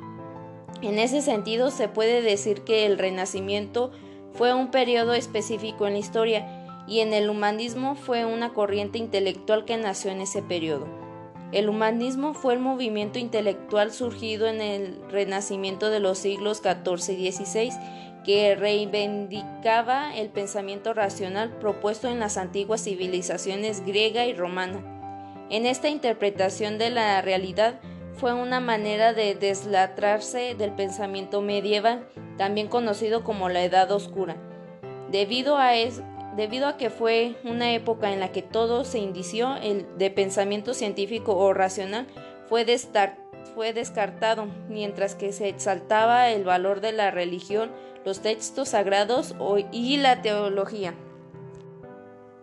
En 0.81 0.99
ese 0.99 1.21
sentido, 1.21 1.71
se 1.71 1.89
puede 1.89 2.21
decir 2.21 2.61
que 2.61 2.85
el 2.85 2.97
Renacimiento 2.97 3.91
fue 4.39 4.53
un 4.53 4.71
periodo 4.71 5.15
específico 5.15 5.85
en 5.85 5.91
la 5.91 5.99
historia 5.99 6.47
y 6.87 7.01
en 7.01 7.11
el 7.11 7.29
humanismo 7.29 7.95
fue 7.95 8.23
una 8.23 8.53
corriente 8.53 8.97
intelectual 8.97 9.65
que 9.65 9.75
nació 9.75 10.11
en 10.11 10.21
ese 10.21 10.41
periodo. 10.41 10.87
El 11.51 11.67
humanismo 11.67 12.33
fue 12.33 12.53
el 12.53 12.61
movimiento 12.61 13.19
intelectual 13.19 13.91
surgido 13.91 14.47
en 14.47 14.61
el 14.61 15.01
Renacimiento 15.11 15.89
de 15.89 15.99
los 15.99 16.19
siglos 16.19 16.61
XIV 16.63 17.19
y 17.19 17.31
XVI 17.33 17.71
que 18.23 18.55
reivindicaba 18.55 20.15
el 20.15 20.29
pensamiento 20.29 20.93
racional 20.93 21.49
propuesto 21.59 22.07
en 22.07 22.21
las 22.21 22.37
antiguas 22.37 22.81
civilizaciones 22.85 23.85
griega 23.85 24.25
y 24.25 24.33
romana. 24.33 24.81
En 25.49 25.65
esta 25.65 25.89
interpretación 25.89 26.77
de 26.77 26.91
la 26.91 27.21
realidad 27.21 27.81
fue 28.19 28.33
una 28.33 28.59
manera 28.59 29.13
de 29.13 29.33
deslatrarse 29.33 30.53
del 30.53 30.73
pensamiento 30.73 31.41
medieval, 31.41 32.05
también 32.37 32.67
conocido 32.67 33.23
como 33.23 33.47
la 33.47 33.63
Edad 33.63 33.89
Oscura. 33.91 34.35
Debido 35.09 35.57
a, 35.57 35.71
debido 36.35 36.67
a 36.67 36.75
que 36.75 36.89
fue 36.89 37.35
una 37.45 37.71
época 37.73 38.11
en 38.11 38.19
la 38.19 38.33
que 38.33 38.41
todo 38.41 38.83
se 38.83 38.99
indició, 38.99 39.55
el 39.55 39.87
de 39.97 40.11
pensamiento 40.11 40.73
científico 40.73 41.37
o 41.37 41.53
racional 41.53 42.07
fue, 42.47 42.65
fue 43.55 43.71
descartado, 43.71 44.47
mientras 44.67 45.15
que 45.15 45.31
se 45.31 45.47
exaltaba 45.47 46.29
el 46.29 46.43
valor 46.43 46.81
de 46.81 46.91
la 46.91 47.11
religión, 47.11 47.71
los 48.03 48.19
textos 48.19 48.69
sagrados 48.69 49.33
y 49.71 49.95
la 49.95 50.21
teología. 50.21 50.93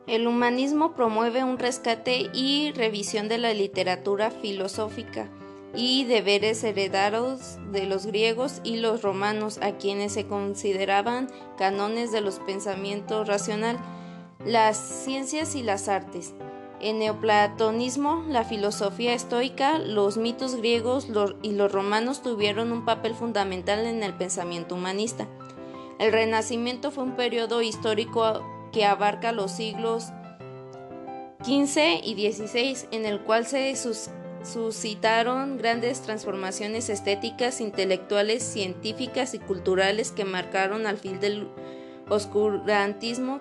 El 0.07 0.27
humanismo 0.27 0.95
promueve 0.95 1.45
un 1.45 1.59
rescate 1.59 2.31
y 2.33 2.73
revisión 2.73 3.29
de 3.29 3.39
la 3.39 3.53
literatura 3.53 4.31
filosófica 4.31 5.29
y 5.75 6.05
deberes 6.05 6.63
heredados 6.65 7.59
de 7.73 7.87
los 7.87 8.07
griegos 8.07 8.61
y 8.65 8.77
los 8.77 9.03
romanos, 9.03 9.59
a 9.63 9.73
quienes 9.73 10.13
se 10.13 10.27
consideraban 10.27 11.29
canones 11.59 12.13
de 12.13 12.21
los 12.21 12.39
pensamientos 12.39 13.27
racional, 13.29 13.79
las 14.45 14.77
ciencias 14.77 15.55
y 15.55 15.63
las 15.63 15.89
artes. 15.89 16.35
En 16.81 16.99
neoplatonismo, 16.99 18.25
la 18.29 18.45
filosofía 18.45 19.15
estoica, 19.15 19.79
los 19.79 20.19
mitos 20.19 20.57
griegos 20.57 21.09
y 21.43 21.53
los 21.53 21.73
romanos 21.73 22.23
tuvieron 22.23 22.71
un 22.71 22.85
papel 22.85 23.15
fundamental 23.15 23.87
en 23.87 24.03
el 24.03 24.13
pensamiento 24.13 24.75
humanista. 24.75 25.27
El 25.99 26.13
Renacimiento 26.13 26.91
fue 26.91 27.05
un 27.05 27.17
periodo 27.17 27.63
histórico 27.63 28.45
que 28.73 28.85
abarca 28.85 29.33
los 29.33 29.53
siglos 29.53 30.13
XV 31.43 32.03
y 32.05 32.31
XVI, 32.31 32.89
en 32.91 33.07
el 33.07 33.21
cual 33.21 33.47
se 33.47 33.59
suscitaron 34.47 35.59
grandes 35.59 36.03
transformaciones 36.03 36.89
estéticas, 36.89 37.61
intelectuales, 37.61 38.43
científicas 38.43 39.35
y 39.35 39.39
culturales 39.39 40.13
que 40.13 40.25
marcaron 40.25 40.87
al 40.87 40.99
fin 40.99 41.21
del 41.21 41.49
oscurantismo 42.09 43.41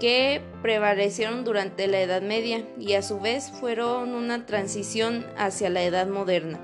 que 0.00 0.42
prevalecieron 0.62 1.44
durante 1.44 1.86
la 1.86 2.00
Edad 2.00 2.22
Media 2.22 2.66
y 2.76 2.94
a 2.94 3.02
su 3.02 3.20
vez 3.20 3.52
fueron 3.52 4.16
una 4.16 4.46
transición 4.46 5.24
hacia 5.36 5.70
la 5.70 5.84
Edad 5.84 6.08
Moderna. 6.08 6.58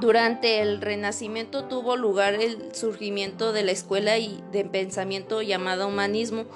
Durante 0.00 0.60
el 0.60 0.80
Renacimiento 0.80 1.64
tuvo 1.64 1.96
lugar 1.96 2.34
el 2.34 2.74
surgimiento 2.74 3.52
de 3.52 3.62
la 3.62 3.72
escuela 3.72 4.14
de 4.14 4.64
pensamiento 4.64 5.42
llamada 5.42 5.86
humanismo, 5.86 6.46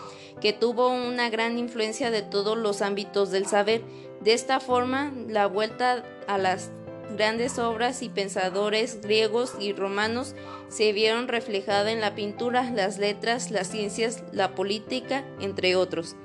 que 0.41 0.53
tuvo 0.53 0.89
una 0.89 1.31
gran 1.31 1.59
influencia 1.59 2.11
de 2.11 2.23
todos 2.23 2.57
los 2.57 2.83
ámbitos 2.83 3.31
del 3.31 3.47
saber. 3.47 3.83
De 4.27 4.35
esta 4.35 4.59
forma, 4.59 5.13
la 5.29 5.47
vuelta 5.47 6.03
a 6.27 6.37
las 6.37 6.73
grandes 7.17 7.61
obras 7.61 8.03
y 8.03 8.09
pensadores 8.09 9.01
griegos 9.01 9.55
y 9.61 9.73
romanos 9.73 10.35
se 10.69 10.93
vieron 10.93 11.29
reflejada 11.29 11.93
en 11.93 12.01
la 12.01 12.17
pintura, 12.17 12.69
las 12.73 12.99
letras, 12.99 13.53
las 13.53 13.69
ciencias, 13.69 14.25
la 14.33 14.57
política, 14.57 15.25
entre 15.39 15.77
otros. 15.77 16.17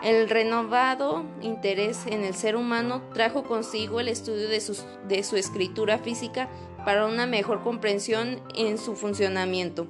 El 0.00 0.30
renovado 0.30 1.24
interés 1.42 2.06
en 2.06 2.22
el 2.22 2.36
ser 2.36 2.54
humano 2.54 3.02
trajo 3.14 3.42
consigo 3.42 3.98
el 3.98 4.06
estudio 4.06 4.48
de, 4.48 4.60
su 4.60 5.36
escritura 5.36 5.98
física 5.98 6.48
para 6.84 7.06
una 7.06 7.26
mejor 7.26 7.64
comprensión 7.64 8.40
en 8.54 8.78
su 8.78 8.94
funcionamiento. 8.94 9.88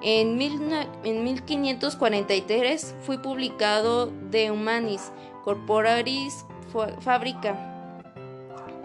En, 0.00 0.38
1543 0.38 2.94
fue 3.04 3.20
publicado 3.20 4.06
De 4.06 4.50
Humanis 4.50 5.12
Corporaris 5.44 6.46
Fabrica, 7.00 7.56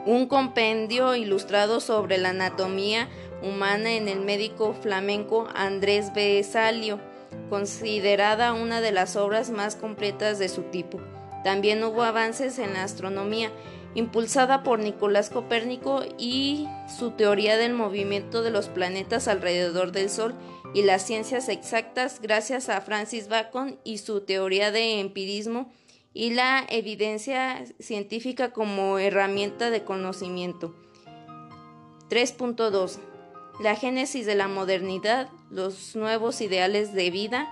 un 0.06 0.28
compendio 0.28 1.16
ilustrado 1.16 1.80
sobre 1.80 2.18
la 2.18 2.30
anatomía 2.30 3.08
humana 3.42 3.94
en 3.94 4.08
el 4.08 4.20
médico 4.20 4.74
flamenco 4.74 5.48
Andrés 5.56 6.14
Besalio 6.14 7.00
considerada 7.50 8.54
una 8.54 8.82
de 8.82 8.92
las 8.92 9.16
obras 9.16 9.50
más 9.50 9.76
completas 9.76 10.40
de 10.40 10.50
su 10.50 10.64
tipo. 10.64 11.00
También 11.44 11.84
hubo 11.84 12.04
avances 12.04 12.60
en 12.60 12.74
la 12.74 12.84
astronomía, 12.84 13.52
impulsada 13.96 14.64
por 14.64 14.80
Nicolás 14.80 15.30
Copérnico 15.30 16.04
y 16.18 16.68
su 16.98 17.12
teoría 17.12 17.58
del 17.58 17.74
movimiento 17.74 18.44
de 18.44 18.52
los 18.52 18.68
planetas 18.68 19.28
alrededor 19.28 19.92
del 19.92 20.10
Sol 20.10 20.36
y 20.74 20.84
las 20.84 21.06
ciencias 21.06 21.48
exactas 21.48 22.22
gracias 22.22 22.70
a 22.70 22.82
Francis 22.82 23.30
Bacon 23.30 23.80
y 23.84 24.00
su 24.00 24.22
teoría 24.22 24.72
de 24.72 25.00
empirismo 25.00 25.72
y 26.18 26.32
la 26.32 26.66
evidencia 26.68 27.64
científica 27.78 28.52
como 28.52 28.98
herramienta 28.98 29.70
de 29.70 29.84
conocimiento. 29.84 30.74
3.2 32.10 32.98
la 33.60 33.76
génesis 33.76 34.26
de 34.26 34.34
la 34.36 34.48
modernidad, 34.48 35.30
los 35.52 35.96
nuevos 35.96 36.42
ideales 36.42 36.94
de 36.94 37.12
vida, 37.12 37.48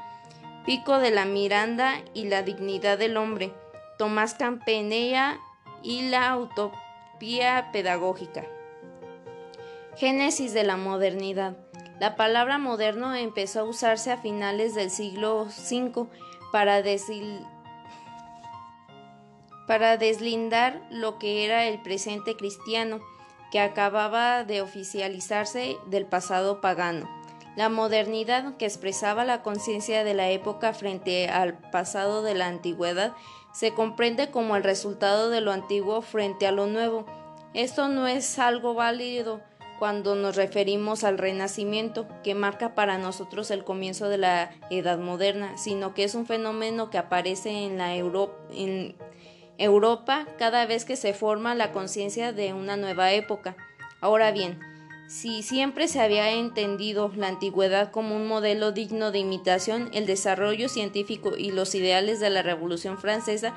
Pico 0.65 0.97
de 0.99 1.11
la 1.11 1.25
Miranda 1.25 2.01
y 2.13 2.25
la 2.25 2.41
dignidad 2.41 2.97
del 2.97 3.17
hombre, 3.17 3.53
Tomás 3.97 4.33
Campanella 4.33 5.39
y 5.83 6.09
la 6.09 6.35
utopía 6.37 7.69
pedagógica. 7.71 8.45
Génesis 9.95 10.53
de 10.53 10.63
la 10.63 10.77
modernidad. 10.77 11.57
La 11.99 12.15
palabra 12.15 12.57
moderno 12.57 13.13
empezó 13.15 13.61
a 13.61 13.63
usarse 13.63 14.11
a 14.11 14.17
finales 14.17 14.75
del 14.75 14.89
siglo 14.89 15.43
V 15.45 16.07
para, 16.51 16.81
para 19.67 19.97
deslindar 19.97 20.81
lo 20.89 21.17
que 21.17 21.45
era 21.45 21.65
el 21.65 21.81
presente 21.81 22.35
cristiano 22.35 22.99
que 23.51 23.59
acababa 23.59 24.43
de 24.43 24.61
oficializarse 24.61 25.77
del 25.87 26.05
pasado 26.05 26.61
pagano. 26.61 27.09
La 27.55 27.69
modernidad, 27.69 28.57
que 28.57 28.65
expresaba 28.65 29.23
la 29.23 29.41
conciencia 29.41 30.03
de 30.03 30.13
la 30.13 30.29
época 30.29 30.73
frente 30.73 31.29
al 31.29 31.57
pasado 31.71 32.21
de 32.21 32.33
la 32.33 32.47
antigüedad, 32.47 33.13
se 33.53 33.73
comprende 33.73 34.29
como 34.29 34.57
el 34.57 34.63
resultado 34.63 35.29
de 35.29 35.39
lo 35.39 35.53
antiguo 35.53 36.01
frente 36.01 36.47
a 36.47 36.51
lo 36.51 36.67
nuevo. 36.67 37.05
Esto 37.53 37.87
no 37.87 38.07
es 38.07 38.39
algo 38.39 38.73
válido 38.73 39.41
cuando 39.79 40.15
nos 40.15 40.35
referimos 40.35 41.05
al 41.05 41.17
Renacimiento, 41.17 42.07
que 42.23 42.35
marca 42.35 42.75
para 42.75 42.97
nosotros 42.97 43.51
el 43.51 43.63
comienzo 43.63 44.09
de 44.09 44.17
la 44.17 44.51
Edad 44.69 44.97
Moderna, 44.97 45.57
sino 45.57 45.93
que 45.93 46.03
es 46.03 46.15
un 46.15 46.25
fenómeno 46.25 46.89
que 46.89 46.97
aparece 46.97 47.65
en 47.65 47.77
la 47.77 47.95
Europa, 47.95 48.33
Europa 49.57 50.27
cada 50.37 50.65
vez 50.65 50.85
que 50.85 50.95
se 50.95 51.13
forma 51.13 51.55
la 51.55 51.71
conciencia 51.71 52.33
de 52.33 52.53
una 52.53 52.77
nueva 52.77 53.11
época. 53.13 53.55
Ahora 54.01 54.31
bien, 54.31 54.59
si 55.07 55.43
siempre 55.43 55.87
se 55.87 56.01
había 56.01 56.31
entendido 56.31 57.11
la 57.15 57.27
antigüedad 57.27 57.91
como 57.91 58.15
un 58.15 58.27
modelo 58.27 58.71
digno 58.71 59.11
de 59.11 59.19
imitación, 59.19 59.89
el 59.93 60.05
desarrollo 60.05 60.67
científico 60.67 61.37
y 61.37 61.51
los 61.51 61.75
ideales 61.75 62.19
de 62.19 62.29
la 62.29 62.41
Revolución 62.41 62.97
Francesa 62.97 63.53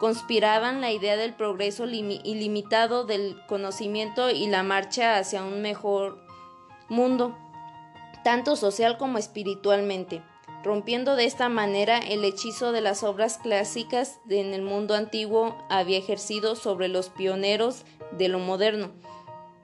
conspiraban 0.00 0.80
la 0.80 0.90
idea 0.90 1.16
del 1.16 1.34
progreso 1.34 1.86
ilimitado 1.86 3.04
del 3.04 3.36
conocimiento 3.46 4.30
y 4.30 4.46
la 4.46 4.62
marcha 4.62 5.18
hacia 5.18 5.44
un 5.44 5.62
mejor 5.62 6.18
mundo, 6.88 7.36
tanto 8.24 8.56
social 8.56 8.98
como 8.98 9.18
espiritualmente 9.18 10.22
rompiendo 10.64 11.16
de 11.16 11.24
esta 11.24 11.48
manera 11.48 11.98
el 11.98 12.24
hechizo 12.24 12.72
de 12.72 12.80
las 12.80 13.02
obras 13.02 13.38
clásicas 13.38 14.20
en 14.28 14.52
el 14.54 14.62
mundo 14.62 14.94
antiguo 14.94 15.56
había 15.68 15.98
ejercido 15.98 16.56
sobre 16.56 16.88
los 16.88 17.08
pioneros 17.08 17.84
de 18.12 18.28
lo 18.28 18.38
moderno. 18.38 18.90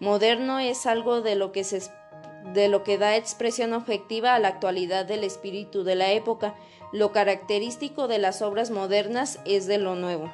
Moderno 0.01 0.59
es 0.59 0.87
algo 0.87 1.21
de 1.23 1.35
lo 1.35 1.53
que 1.53 2.99
da 2.99 3.17
expresión 3.17 3.73
objetiva 3.73 4.35
a 4.35 4.39
la 4.39 4.49
actualidad 4.49 5.07
del 5.07 5.25
espíritu 5.25 5.85
de 5.85 5.95
la 5.95 6.13
época. 6.13 6.55
Lo 6.93 7.13
característico 7.13 8.07
de 8.07 8.19
las 8.19 8.43
obras 8.43 8.71
modernas 8.71 9.41
es 9.45 9.67
de 9.67 9.79
lo 9.79 9.95
nuevo. 9.95 10.33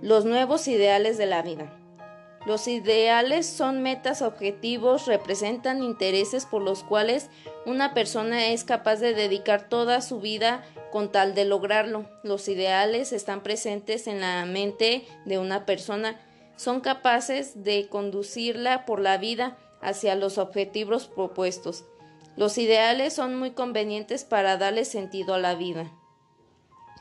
Los 0.00 0.24
nuevos 0.24 0.68
ideales 0.68 1.18
de 1.18 1.26
la 1.26 1.42
vida. 1.42 1.77
Los 2.46 2.68
ideales 2.68 3.46
son 3.46 3.82
metas 3.82 4.22
objetivos, 4.22 5.06
representan 5.06 5.82
intereses 5.82 6.46
por 6.46 6.62
los 6.62 6.82
cuales 6.82 7.28
una 7.66 7.94
persona 7.94 8.48
es 8.48 8.64
capaz 8.64 8.96
de 8.96 9.12
dedicar 9.12 9.68
toda 9.68 10.00
su 10.00 10.20
vida 10.20 10.64
con 10.90 11.10
tal 11.12 11.34
de 11.34 11.44
lograrlo. 11.44 12.08
Los 12.22 12.48
ideales 12.48 13.12
están 13.12 13.42
presentes 13.42 14.06
en 14.06 14.20
la 14.20 14.44
mente 14.46 15.06
de 15.26 15.38
una 15.38 15.66
persona, 15.66 16.20
son 16.56 16.80
capaces 16.80 17.64
de 17.64 17.88
conducirla 17.88 18.86
por 18.86 19.00
la 19.00 19.18
vida 19.18 19.58
hacia 19.80 20.14
los 20.14 20.38
objetivos 20.38 21.06
propuestos. 21.06 21.84
Los 22.36 22.56
ideales 22.56 23.12
son 23.12 23.36
muy 23.36 23.50
convenientes 23.50 24.24
para 24.24 24.56
darle 24.56 24.84
sentido 24.84 25.34
a 25.34 25.38
la 25.38 25.54
vida. 25.54 25.90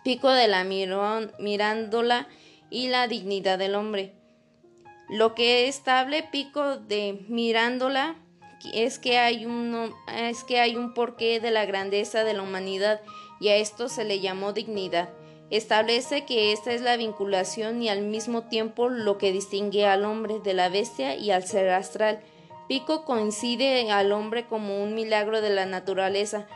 Pico 0.03 0.29
de 0.31 0.47
la 0.47 0.63
mirándola 0.63 2.27
y 2.69 2.87
la 2.87 3.07
dignidad 3.07 3.59
del 3.59 3.75
hombre. 3.75 4.16
Lo 5.09 5.35
que 5.35 5.67
estable 5.67 6.23
pico 6.23 6.77
de 6.77 7.25
mirándola 7.29 8.15
es 8.73 8.99
que 8.99 9.17
hay 9.17 9.45
un, 9.45 9.93
es 10.13 10.43
que 10.43 10.59
hay 10.59 10.75
un 10.75 10.93
porqué 10.93 11.39
de 11.39 11.51
la 11.51 11.65
grandeza 11.65 12.23
de 12.23 12.33
la 12.33 12.43
humanidad 12.43 13.01
y 13.39 13.49
a 13.49 13.55
esto 13.55 13.87
se 13.87 14.03
le 14.03 14.19
llamó 14.19 14.51
dignidad. 14.51 15.09
Establece 15.49 16.25
que 16.25 16.51
esta 16.51 16.73
es 16.73 16.81
la 16.81 16.97
vinculación 16.97 17.81
y 17.81 17.87
al 17.87 18.01
mismo 18.01 18.43
tiempo 18.43 18.89
lo 18.89 19.17
que 19.17 19.31
distingue 19.31 19.85
al 19.85 20.03
hombre 20.03 20.39
de 20.43 20.53
la 20.53 20.67
bestia 20.67 21.15
y 21.15 21.31
al 21.31 21.45
ser 21.45 21.69
astral. 21.69 22.19
Pico 22.67 23.05
coincide 23.05 23.89
al 23.89 24.11
hombre 24.11 24.45
como 24.45 24.83
un 24.83 24.93
milagro 24.93 25.39
de 25.39 25.51
la 25.51 25.65
naturaleza, 25.65 26.47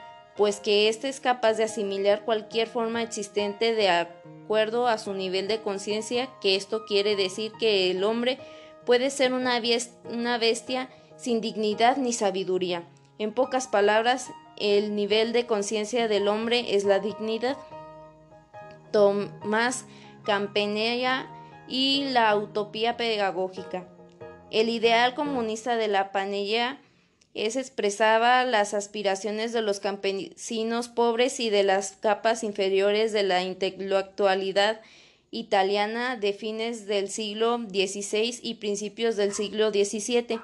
pues 0.41 0.59
que 0.59 0.89
éste 0.89 1.07
es 1.07 1.19
capaz 1.19 1.53
de 1.53 1.65
asimilar 1.65 2.25
cualquier 2.25 2.67
forma 2.67 3.03
existente 3.03 3.75
de 3.75 3.91
acuerdo 3.91 4.87
a 4.87 4.97
su 4.97 5.13
nivel 5.13 5.47
de 5.47 5.61
conciencia, 5.61 6.29
que 6.41 6.55
esto 6.55 6.83
quiere 6.87 7.15
decir 7.15 7.51
que 7.59 7.91
el 7.91 8.03
hombre 8.03 8.39
puede 8.83 9.11
ser 9.11 9.33
una, 9.33 9.59
bestia 10.39 10.89
sin 11.15 11.41
dignidad 11.41 11.97
ni 11.97 12.11
sabiduría. 12.11 12.85
En 13.19 13.33
pocas 13.33 13.67
palabras, 13.67 14.31
el 14.57 14.95
nivel 14.95 15.31
de 15.31 15.45
conciencia 15.45 16.07
del 16.07 16.27
hombre 16.27 16.73
es 16.75 16.85
la 16.85 16.97
dignidad. 16.97 17.55
Tomás 18.91 19.85
Campanella 20.23 21.29
y 21.67 22.05
la 22.13 22.35
utopía 22.35 22.97
pedagógica. 22.97 23.85
El 24.49 24.69
ideal 24.69 25.13
comunista 25.13 25.75
de 25.75 25.87
la 25.87 26.11
panella 26.11 26.81
es 27.33 27.55
expresaba 27.55 28.43
las 28.43 28.73
aspiraciones 28.73 29.53
de 29.53 29.61
los 29.61 29.79
campesinos 29.79 30.89
pobres 30.89 31.39
y 31.39 31.49
de 31.49 31.63
las 31.63 31.93
capas 31.93 32.43
inferiores 32.43 33.13
de 33.13 33.23
la 33.23 33.43
intelectualidad 33.43 34.81
italiana 35.31 36.17
de 36.17 36.33
fines 36.33 36.87
del 36.87 37.09
siglo 37.09 37.57
XVI 37.57 38.39
y 38.41 38.55
principios 38.55 39.15
del 39.15 39.33
siglo 39.33 39.71
XVII. 39.71 40.41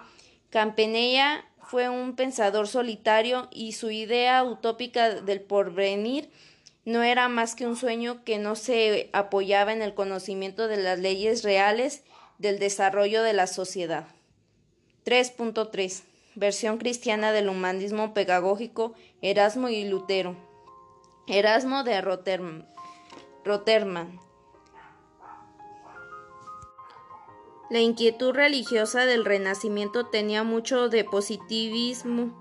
Campanella 0.49 1.43
fue 1.61 1.89
un 1.89 2.15
pensador 2.15 2.69
solitario 2.69 3.49
y 3.51 3.73
su 3.73 3.91
idea 3.91 4.43
utópica 4.45 5.09
del 5.09 5.41
porvenir 5.41 6.29
no 6.85 7.03
era 7.03 7.27
más 7.27 7.53
que 7.53 7.67
un 7.67 7.75
sueño 7.75 8.23
que 8.23 8.37
no 8.37 8.55
se 8.55 9.09
apoyaba 9.11 9.73
en 9.73 9.81
el 9.81 9.93
conocimiento 9.93 10.69
de 10.69 10.77
las 10.77 10.99
leyes 10.99 11.43
reales 11.43 12.03
del 12.37 12.59
desarrollo 12.59 13.23
de 13.23 13.33
la 13.33 13.47
sociedad. 13.47 14.07
3.3 15.05 16.06
versión 16.37 16.77
cristiana 16.77 17.31
del 17.31 17.49
humanismo 17.49 18.13
pedagógico, 18.13 18.93
Erasmo 19.21 19.69
y 19.69 19.85
Lutero. 19.85 20.35
Erasmo 21.25 21.83
de 21.83 21.99
Rotterdam. 21.99 22.63
La 27.69 27.79
inquietud 27.79 28.33
religiosa 28.33 29.05
del 29.05 29.25
Renacimiento 29.25 30.05
tenía 30.05 30.43
mucho 30.43 30.89
de 30.89 31.03
positivismo. 31.03 32.31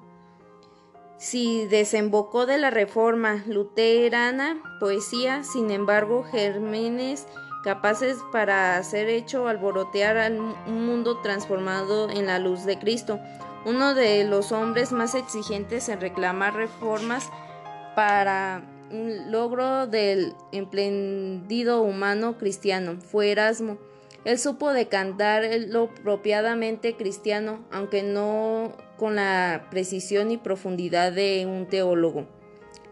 Si 1.17 1.65
desembocó 1.67 2.45
de 2.45 2.59
la 2.59 2.69
reforma 2.71 3.43
luterana, 3.47 4.63
poesía, 4.79 5.43
sin 5.43 5.71
embargo, 5.71 6.23
gérmenes 6.23 7.27
capaces 7.65 8.19
para 8.31 8.77
hacer 8.77 9.09
hecho 9.09 9.49
alborotear 9.49 10.19
al 10.19 10.39
mundo 10.39 11.21
transformado 11.23 12.11
en 12.11 12.27
la 12.27 12.39
luz 12.39 12.65
de 12.65 12.79
Cristo 12.79 13.19
uno 13.67 13.97
de 13.97 14.23
los 14.23 14.53
hombres 14.53 14.93
más 14.93 15.17
exigentes 15.17 15.89
en 15.89 16.01
reclamar 16.01 16.55
reformas 16.55 17.29
para 17.97 18.63
un 18.93 19.33
logro 19.33 19.89
del 19.89 20.35
emprendido 20.53 21.83
humano 21.83 22.39
cristiano 22.39 22.99
fue 23.01 23.33
Erasmo. 23.33 23.77
Él 24.25 24.39
supo 24.39 24.73
decantar 24.73 25.45
lo 25.67 25.85
apropiadamente 25.85 26.95
cristiano, 26.95 27.65
aunque 27.73 28.05
no 28.05 28.73
con 28.97 29.17
la 29.17 29.67
precisión 29.69 30.31
y 30.31 30.37
profundidad 30.37 31.11
de 31.11 31.45
un 31.47 31.67
teólogo. 31.67 32.29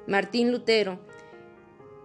Martín 0.09 0.51
Lutero 0.51 0.98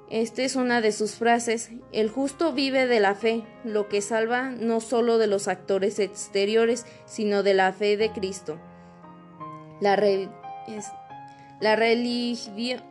esta 0.10 0.42
es 0.42 0.56
una 0.56 0.82
de 0.82 0.92
sus 0.92 1.16
frases. 1.16 1.70
El 1.92 2.10
justo 2.10 2.52
vive 2.52 2.88
de 2.88 3.00
la 3.00 3.14
fe, 3.14 3.44
lo 3.64 3.88
que 3.90 4.02
salva 4.02 4.50
no 4.50 4.82
solo 4.82 5.20
de 5.20 5.28
los 5.28 5.48
actores 5.48 6.00
exteriores, 6.00 6.88
sino 7.06 7.44
de 7.44 7.54
la 7.54 7.74
fe 7.74 7.96
de 7.96 8.12
Cristo. 8.12 8.60
La, 9.80 9.96
la, 11.60 11.76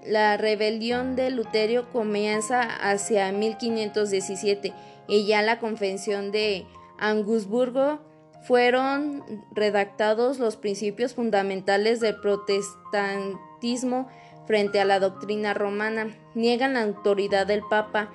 la 0.07 0.37
rebelión 0.37 1.17
de 1.17 1.31
Lutero 1.31 1.91
comienza 1.91 2.63
hacia 2.63 3.33
1517 3.33 4.73
y 5.09 5.27
ya 5.27 5.43
la 5.43 5.59
Convención 5.59 6.31
de 6.31 6.67
Angusburgo 6.99 8.01
fueron 8.43 9.25
redactados 9.53 10.39
los 10.39 10.57
principios 10.57 11.15
fundamentales 11.15 12.01
del 12.01 12.21
protestantismo 12.21 14.09
frente 14.47 14.81
a 14.81 14.85
la 14.85 15.01
doctrina 15.01 15.53
romana, 15.53 16.17
niegan 16.35 16.75
la 16.75 16.83
autoridad 16.83 17.47
del 17.47 17.63
Papa, 17.69 18.11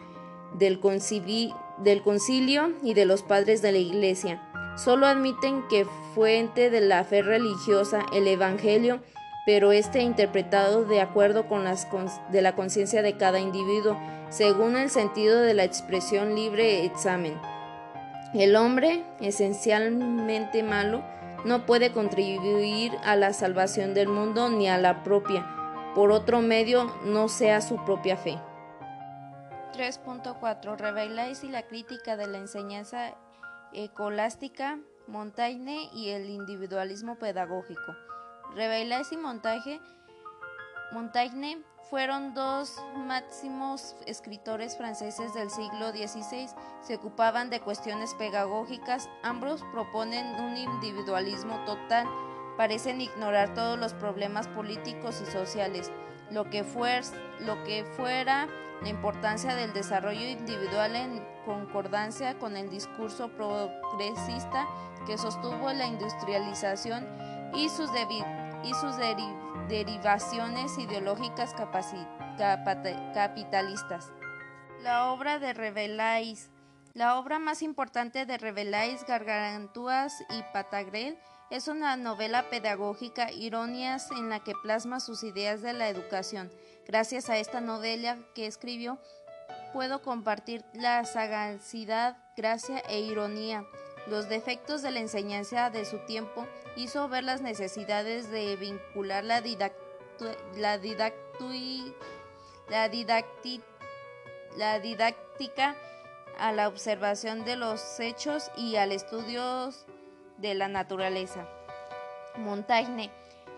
del, 0.58 0.80
del 1.84 2.02
concilio 2.02 2.74
y 2.82 2.94
de 2.96 3.06
los 3.06 3.22
padres 3.22 3.62
de 3.62 3.72
la 3.72 3.78
Iglesia. 3.78 4.53
Solo 4.76 5.06
admiten 5.06 5.68
que 5.68 5.86
fuente 6.16 6.70
de 6.70 6.82
la 6.82 7.04
fe 7.04 7.22
religiosa 7.22 8.06
el 8.12 8.28
Evangelio, 8.28 9.02
pero 9.46 9.72
este 9.72 10.02
interpretado 10.02 10.86
de 10.86 11.02
acuerdo 11.02 11.48
con 11.48 11.64
las 11.64 11.88
de 12.32 12.42
la 12.42 12.56
conciencia 12.56 13.02
de 13.02 13.18
cada 13.18 13.40
individuo, 13.40 13.98
según 14.30 14.76
el 14.76 14.90
sentido 14.90 15.40
de 15.42 15.54
la 15.54 15.64
expresión 15.64 16.36
libre 16.36 16.86
examen. 16.86 17.40
El 18.34 18.56
hombre, 18.56 19.04
esencialmente 19.20 20.64
malo, 20.64 21.04
no 21.46 21.66
puede 21.66 21.92
contribuir 21.92 22.94
a 23.04 23.16
la 23.16 23.34
salvación 23.34 23.94
del 23.94 24.08
mundo 24.08 24.50
ni 24.50 24.70
a 24.70 24.78
la 24.78 25.04
propia, 25.04 25.46
por 25.94 26.12
otro 26.12 26.42
medio 26.42 26.92
no 27.06 27.28
sea 27.28 27.62
su 27.62 27.84
propia 27.86 28.18
fe. 28.18 28.40
3.4 29.74 30.78
Reveláis 30.78 31.44
y 31.44 31.50
la 31.50 31.64
crítica 31.64 32.16
de 32.16 32.28
la 32.28 32.38
enseñanza 32.38 33.16
escolástica, 33.74 34.80
Montaigne 35.08 35.90
y 35.94 36.10
el 36.10 36.30
individualismo 36.30 37.18
pedagógico. 37.18 37.96
Reveláis 38.56 39.12
y 39.12 39.18
Montaigne, 39.18 39.82
fueron 41.90 42.34
dos 42.34 42.82
máximos 42.96 43.96
escritores 44.06 44.78
franceses 44.78 45.34
del 45.34 45.50
siglo 45.50 45.92
XVI. 45.92 46.48
Se 46.82 46.96
ocupaban 46.96 47.50
de 47.50 47.60
cuestiones 47.60 48.14
pedagógicas. 48.16 49.10
Ambos 49.24 49.64
proponen 49.72 50.26
un 50.40 50.56
individualismo 50.56 51.64
total 51.66 52.08
parecen 52.58 53.02
ignorar 53.02 53.54
todos 53.54 53.80
los 53.80 53.94
problemas 53.94 54.48
políticos 54.48 55.22
y 55.22 55.32
sociales, 55.32 55.92
lo 56.32 56.50
que, 56.50 56.64
lo 57.40 57.64
que 57.64 57.84
fuera 57.96 58.48
la 58.84 58.89
importancia 58.89 59.56
del 59.56 59.72
desarrollo 59.72 60.28
individual 60.28 60.96
en 60.96 61.26
concordancia 61.46 62.38
con 62.38 62.58
el 62.58 62.69
discurso 62.69 63.30
progresista 63.30 64.67
que 65.08 65.17
sostuvo 65.17 65.72
la 65.72 65.88
industrialización 65.88 67.08
y 67.56 67.69
sus, 67.69 67.89
derivaciones 69.69 70.78
ideológicas 70.78 71.56
capitalistas. 73.13 74.12
La 74.82 75.12
obra 75.13 75.39
de 75.39 75.54
Revelais 75.54 76.50
La 76.93 77.17
obra 77.17 77.39
más 77.39 77.62
importante 77.62 78.26
de 78.26 78.38
Revelais, 78.38 79.06
Gargantúas 79.06 80.13
y 80.30 80.43
Patagrel 80.52 81.17
es 81.50 81.69
una 81.69 81.96
novela 81.96 82.50
pedagógica, 82.50 83.32
ironías 83.32 84.12
en 84.12 84.30
la 84.30 84.41
que 84.43 84.54
plasma 84.62 85.00
sus 85.00 85.24
ideas 85.24 85.62
de 85.62 85.72
la 85.72 85.88
educación. 85.88 86.52
Gracias 86.86 87.30
a 87.30 87.38
esta 87.38 87.62
novela 87.62 88.17
que 88.36 88.46
escribió, 88.46 89.00
puedo 89.72 90.02
compartir 90.02 90.65
la 90.74 91.06
sagacidad, 91.06 92.17
gracia 92.36 92.80
e 92.89 93.00
ironía, 93.00 93.65
los 94.08 94.28
defectos 94.28 94.82
de 94.82 94.91
la 94.91 95.00
enseñanza 95.00 95.69
de 95.69 95.86
su 95.86 96.00
tiempo, 96.00 96.46
hizo 96.76 97.08
ver 97.08 97.24
las 97.24 97.41
necesidades 97.41 98.30
de 98.30 98.58
vincular 98.58 99.24
la, 99.24 99.41
la, 100.58 100.78
didáctica 104.80 105.76
a 106.38 106.52
la 106.52 106.67
observación 106.67 107.46
de 107.46 107.56
los 107.56 108.00
hechos 108.00 108.52
y 108.58 108.76
al 108.76 108.91
estudio 108.91 109.72
de 110.38 110.54
la 110.54 110.67
naturaleza. 110.67 111.48
Montaigne 112.36 113.10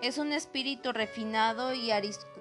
es 0.02 0.18
un 0.18 0.32
espíritu 0.32 0.92
refinado 0.92 1.74
y 1.74 1.92
aristocrático. 1.92 2.35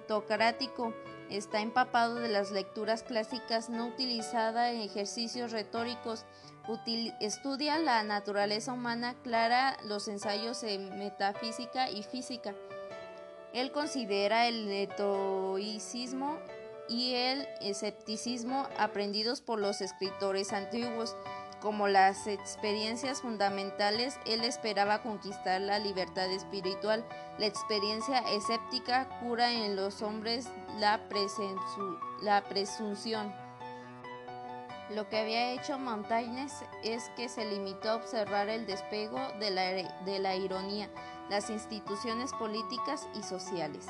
Está 1.31 1.61
empapado 1.61 2.17
de 2.17 2.29
las 2.29 2.51
lecturas 2.51 3.03
clásicas, 3.03 3.71
no 3.71 3.87
utilizada 3.87 4.71
en 4.71 4.81
ejercicios 4.81 5.53
retóricos. 5.53 6.25
estudia 7.21 7.79
la 7.79 8.03
naturaleza 8.03 8.73
humana, 8.73 9.14
clara 9.23 9.77
los 9.85 10.09
ensayos 10.09 10.62
en 10.62 10.99
metafísica 10.99 11.90
y 11.90 12.03
física. 12.03 12.55
Él 13.53 13.73
considera 13.73 14.49
el 14.49 14.71
estoicismo 14.71 16.38
y 16.88 17.14
el 17.14 17.49
escepticismo 17.61 18.69
aprendidos 18.79 19.40
por 19.40 19.59
los 19.59 19.81
escritores 19.81 20.53
antiguos 20.53 21.17
como 21.64 21.88
las 21.88 22.27
experiencias 22.27 23.22
fundamentales, 23.22 24.20
él 24.27 24.44
esperaba 24.44 25.00
conquistar 25.00 25.62
la 25.62 25.79
libertad 25.79 26.31
espiritual. 26.31 27.07
La 27.38 27.46
experiencia 27.46 28.18
escéptica 28.18 29.09
cura 29.20 29.50
en 29.50 29.74
los 29.74 30.03
hombres 30.03 30.46
la, 30.79 31.09
presunción. 32.50 33.35
Lo 34.90 35.09
que 35.09 35.16
había 35.16 35.53
hecho 35.53 35.79
Montaigne 35.79 36.48
es 36.83 37.09
que 37.16 37.31
se 37.31 37.46
limitó 37.46 37.92
a 37.92 37.96
observar 37.96 38.50
el 38.50 38.66
despego 38.66 39.18
de 39.40 39.50
la, 39.50 39.62
de 40.05 40.18
la 40.18 40.37
ironía, 40.37 40.90
las 41.31 41.48
instituciones 41.48 42.35
políticas 42.35 43.09
y 43.18 43.22
sociales. 43.22 43.87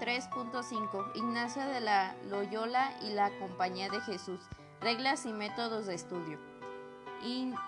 3.5 0.00 1.12
Ignacio 1.14 1.64
de 1.68 1.80
la 1.80 2.16
Loyola 2.28 2.92
y 3.02 3.10
la 3.10 3.30
Compañía 3.38 3.88
de 3.88 4.00
Jesús 4.00 4.40
Reglas 4.80 5.26
y 5.26 5.32
métodos 5.34 5.86
de 5.86 5.94
estudio. 5.94 6.38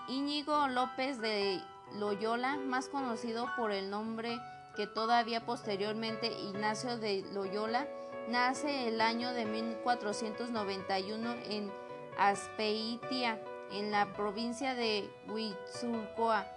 Íñigo 0.07 0.67
López 0.67 1.19
de 1.21 1.61
Loyola, 1.93 2.57
más 2.57 2.89
conocido 2.89 3.47
por 3.55 3.71
el 3.71 3.91
nombre 3.91 4.39
que 4.75 4.87
todavía 4.87 5.45
posteriormente 5.45 6.31
Ignacio 6.31 6.97
de 6.97 7.23
Loyola, 7.31 7.87
nace 8.29 8.87
el 8.87 8.99
año 8.99 9.31
de 9.31 9.45
1491 9.45 11.35
en 11.49 11.71
Aspeitia, 12.17 13.39
en 13.71 13.91
la 13.91 14.11
provincia 14.13 14.73
de 14.73 15.07
Huitzulcoa, 15.27 16.47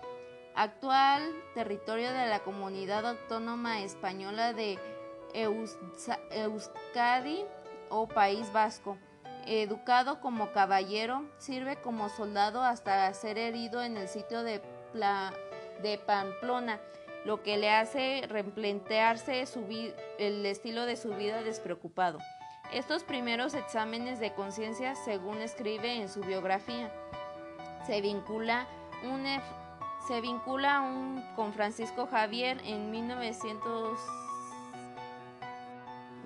actual 0.55 1.23
territorio 1.53 2.11
de 2.13 2.29
la 2.29 2.41
comunidad 2.41 3.07
autónoma 3.07 3.83
española 3.83 4.55
de 4.55 4.79
Euskadi 6.31 7.45
o 7.91 8.09
País 8.09 8.51
Vasco. 8.55 8.97
Educado 9.47 10.21
como 10.21 10.51
caballero, 10.51 11.23
sirve 11.39 11.77
como 11.77 12.09
soldado 12.09 12.63
hasta 12.63 13.13
ser 13.15 13.39
herido 13.39 13.81
en 13.83 13.97
el 13.97 14.09
sitio 14.09 14.43
de, 14.43 14.61
de 15.83 15.99
Pamplona, 15.99 16.81
lo 17.25 17.43
que 17.43 17.57
le 17.57 17.71
hace 17.71 18.25
replantearse 18.29 19.45
el 20.19 20.45
estilo 20.47 20.85
de 20.85 20.97
su 20.97 21.11
vida 21.11 21.43
despreocupado. 21.43 22.19
Estos 22.73 23.05
primeros 23.05 23.55
exámenes 23.55 24.19
de 24.19 24.35
conciencia, 24.35 24.97
según 24.97 25.41
escribe 25.41 25.95
en 25.95 26.09
su 26.09 26.23
biografía, 26.23 26.93
se 27.87 28.01
vincula, 28.01 28.67
se 30.09 30.21
vincula 30.21 30.85
con 31.37 31.53
Francisco 31.53 32.09
Javier 32.09 32.61
en 32.65 32.91
1900 32.91 34.01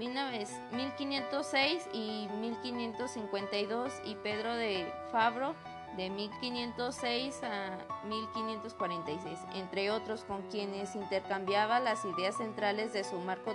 1506 0.09 1.89
y 1.93 2.29
1552 2.41 3.93
y 4.05 4.15
Pedro 4.17 4.55
de 4.55 4.91
Fabro 5.13 5.55
de 5.97 6.09
1506 6.09 7.43
a 7.43 7.79
1546, 8.07 9.39
entre 9.55 9.91
otros 9.91 10.25
con 10.25 10.43
quienes 10.49 10.95
intercambiaba 10.95 11.81
las 11.81 12.05
ideas 12.05 12.37
centrales 12.37 12.93
de 12.93 13.05
su 13.05 13.19
marco 13.19 13.55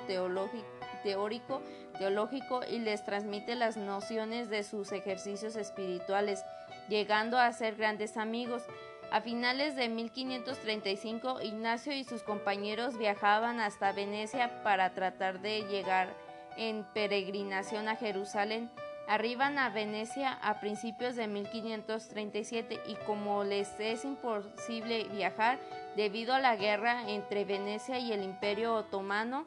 teórico, 1.03 1.61
teológico 1.97 2.61
y 2.69 2.79
les 2.79 3.03
transmite 3.05 3.55
las 3.55 3.77
nociones 3.77 4.49
de 4.49 4.63
sus 4.63 4.91
ejercicios 4.91 5.55
espirituales, 5.55 6.43
llegando 6.89 7.39
a 7.39 7.51
ser 7.53 7.75
grandes 7.75 8.17
amigos. 8.17 8.63
A 9.11 9.21
finales 9.21 9.75
de 9.75 9.87
1535, 9.87 11.41
Ignacio 11.41 11.93
y 11.93 12.03
sus 12.03 12.23
compañeros 12.23 12.97
viajaban 12.97 13.59
hasta 13.59 13.91
Venecia 13.93 14.63
para 14.63 14.93
tratar 14.93 15.41
de 15.41 15.61
llegar 15.61 16.24
en 16.57 16.83
peregrinación 16.93 17.87
a 17.87 17.95
Jerusalén. 17.95 18.69
Arriban 19.07 19.59
a 19.59 19.69
Venecia 19.69 20.33
a 20.41 20.59
principios 20.59 21.15
de 21.15 21.27
1537 21.27 22.81
y 22.87 22.95
como 23.05 23.43
les 23.43 23.79
es 23.79 24.03
imposible 24.03 25.03
viajar 25.05 25.59
debido 25.95 26.33
a 26.33 26.39
la 26.39 26.55
guerra 26.55 27.09
entre 27.09 27.45
Venecia 27.45 27.99
y 27.99 28.11
el 28.11 28.23
Imperio 28.23 28.73
Otomano, 28.73 29.45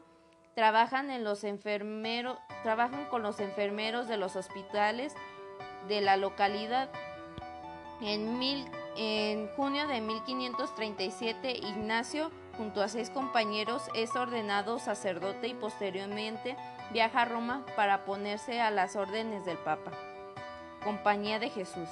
trabajan, 0.55 1.11
en 1.11 1.25
los 1.25 1.45
trabajan 2.63 3.05
con 3.11 3.23
los 3.23 3.41
enfermeros 3.41 4.09
de 4.09 4.17
los 4.17 4.37
hospitales 4.37 5.15
de 5.89 6.01
la 6.01 6.17
localidad. 6.17 6.89
En, 8.01 8.41
en 8.97 9.49
junio 9.57 9.87
de 9.87 10.01
1537, 10.01 11.51
Ignacio, 11.53 12.31
junto 12.57 12.83
a 12.83 12.89
seis 12.89 13.11
compañeros, 13.11 13.83
es 13.95 14.15
ordenado 14.17 14.79
sacerdote 14.79 15.49
y 15.49 15.55
posteriormente 15.55 16.57
viaja 16.93 17.23
a 17.23 17.25
Roma 17.25 17.65
para 17.77 18.05
ponerse 18.05 18.61
a 18.61 18.71
las 18.71 18.97
órdenes 18.97 19.45
del 19.45 19.59
Papa. 19.59 19.93
Compañía 20.83 21.39
de 21.39 21.51
Jesús. 21.51 21.89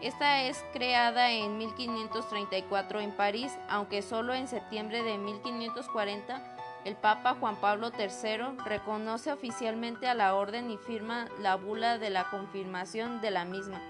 Esta 0.00 0.42
es 0.42 0.64
creada 0.72 1.30
en 1.30 1.56
1534 1.56 3.00
en 3.00 3.12
París, 3.12 3.52
aunque 3.68 4.02
solo 4.02 4.34
en 4.34 4.48
septiembre 4.48 5.02
de 5.02 5.18
1540 5.18 6.54
el 6.84 6.96
Papa 6.96 7.34
Juan 7.40 7.56
Pablo 7.56 7.90
III 7.98 8.58
reconoce 8.66 9.32
oficialmente 9.32 10.06
a 10.06 10.14
la 10.14 10.34
orden 10.34 10.70
y 10.70 10.76
firma 10.76 11.28
la 11.40 11.56
bula 11.56 11.96
de 11.96 12.10
la 12.10 12.28
confirmación 12.28 13.22
de 13.22 13.30
la 13.30 13.46
misma. 13.46 13.80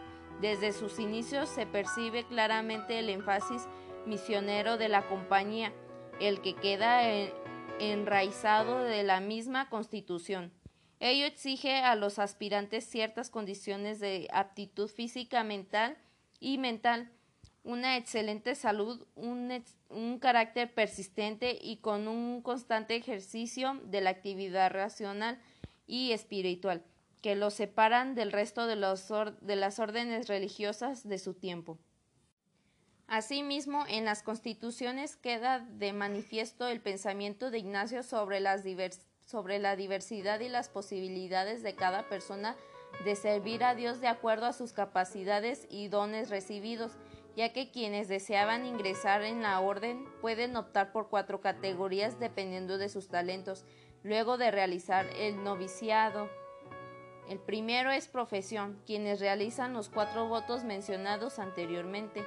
Desde 0.40 0.72
sus 0.72 1.00
inicios 1.00 1.48
se 1.48 1.66
percibe 1.66 2.24
claramente 2.24 3.00
el 3.00 3.08
énfasis 3.08 3.66
misionero 4.06 4.76
de 4.76 4.88
la 4.88 5.02
compañía, 5.02 5.72
el 6.20 6.40
que 6.40 6.54
queda 6.54 7.02
enraizado 7.78 8.84
de 8.84 9.02
la 9.02 9.20
misma 9.20 9.68
Constitución. 9.68 10.52
Ello 11.00 11.26
exige 11.26 11.76
a 11.76 11.96
los 11.96 12.18
aspirantes 12.18 12.84
ciertas 12.84 13.30
condiciones 13.30 14.00
de 14.00 14.28
aptitud 14.32 14.88
física, 14.88 15.44
mental 15.44 15.98
y 16.40 16.58
mental, 16.58 17.10
una 17.64 17.96
excelente 17.96 18.54
salud, 18.54 19.06
un, 19.16 20.18
carácter 20.20 20.72
persistente 20.72 21.58
y 21.60 21.78
con 21.78 22.08
un 22.08 22.42
constante 22.42 22.94
ejercicio 22.94 23.80
de 23.84 24.00
la 24.02 24.10
actividad 24.10 24.70
racional 24.70 25.40
y 25.86 26.12
espiritual, 26.12 26.82
que 27.22 27.34
los 27.34 27.54
separan 27.54 28.14
del 28.14 28.32
resto 28.32 28.66
de, 28.66 28.76
los 28.76 29.08
de 29.40 29.56
las 29.56 29.78
órdenes 29.78 30.28
religiosas 30.28 31.08
de 31.08 31.18
su 31.18 31.34
tiempo. 31.34 31.78
Asimismo, 33.06 33.84
en 33.86 34.06
las 34.06 34.22
constituciones 34.22 35.16
queda 35.16 35.58
de 35.58 35.92
manifiesto 35.92 36.68
el 36.68 36.80
pensamiento 36.80 37.50
de 37.50 37.58
Ignacio 37.58 38.02
sobre, 38.02 38.40
la 38.40 38.56
diversidad 39.76 40.40
y 40.40 40.48
las 40.48 40.70
posibilidades 40.70 41.62
de 41.62 41.74
cada 41.74 42.08
persona 42.08 42.56
de 43.04 43.14
servir 43.14 43.62
a 43.62 43.74
Dios 43.74 44.00
de 44.00 44.08
acuerdo 44.08 44.46
a 44.46 44.54
sus 44.54 44.72
capacidades 44.72 45.66
y 45.68 45.88
dones 45.88 46.30
recibidos, 46.30 46.92
ya 47.36 47.52
que 47.52 47.70
quienes 47.70 48.08
deseaban 48.08 48.64
ingresar 48.64 49.22
en 49.22 49.42
la 49.42 49.60
orden 49.60 50.06
pueden 50.22 50.56
optar 50.56 50.90
por 50.90 51.08
cuatro 51.10 51.40
categorías 51.40 52.18
dependiendo 52.18 52.78
de 52.78 52.88
sus 52.88 53.08
talentos, 53.08 53.66
luego 54.02 54.38
de 54.38 54.50
realizar 54.50 55.06
el 55.18 55.44
noviciado. 55.44 56.30
El 57.28 57.38
primero 57.38 57.90
es 57.90 58.08
profesión, 58.08 58.80
quienes 58.86 59.20
realizan 59.20 59.74
los 59.74 59.90
cuatro 59.90 60.26
votos 60.28 60.64
mencionados 60.64 61.38
anteriormente 61.38 62.24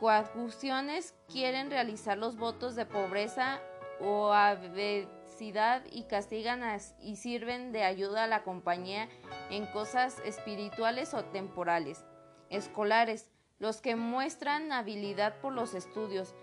coacuciones 0.00 1.14
quieren 1.30 1.70
realizar 1.70 2.18
los 2.18 2.36
votos 2.36 2.76
de 2.76 2.86
pobreza 2.86 3.60
o 4.00 4.30
obesidad 4.30 5.82
y 5.90 6.04
castigan 6.04 6.62
y 7.00 7.16
sirven 7.16 7.72
de 7.72 7.82
ayuda 7.84 8.24
a 8.24 8.26
la 8.26 8.42
compañía 8.42 9.08
en 9.50 9.66
cosas 9.66 10.20
espirituales 10.24 11.14
o 11.14 11.24
temporales. 11.24 12.04
Escolares, 12.50 13.30
los 13.58 13.80
que 13.80 13.96
muestran 13.96 14.70
habilidad 14.72 15.40
por 15.40 15.52
los 15.52 15.74
estudios, 15.74 16.34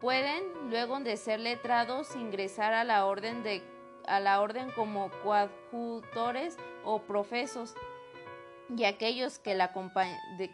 pueden, 0.00 0.70
luego 0.70 0.98
de 1.00 1.16
ser 1.16 1.40
letrados, 1.40 2.16
ingresar 2.16 2.72
a 2.72 2.84
la 2.84 3.06
orden, 3.06 3.42
de, 3.42 3.62
a 4.06 4.20
la 4.20 4.40
orden 4.40 4.70
como 4.72 5.10
coadjutores 5.22 6.56
o 6.84 7.02
profesos, 7.02 7.74
y 8.74 8.84
aquellos 8.84 9.38
que 9.38 9.54
la, 9.54 9.72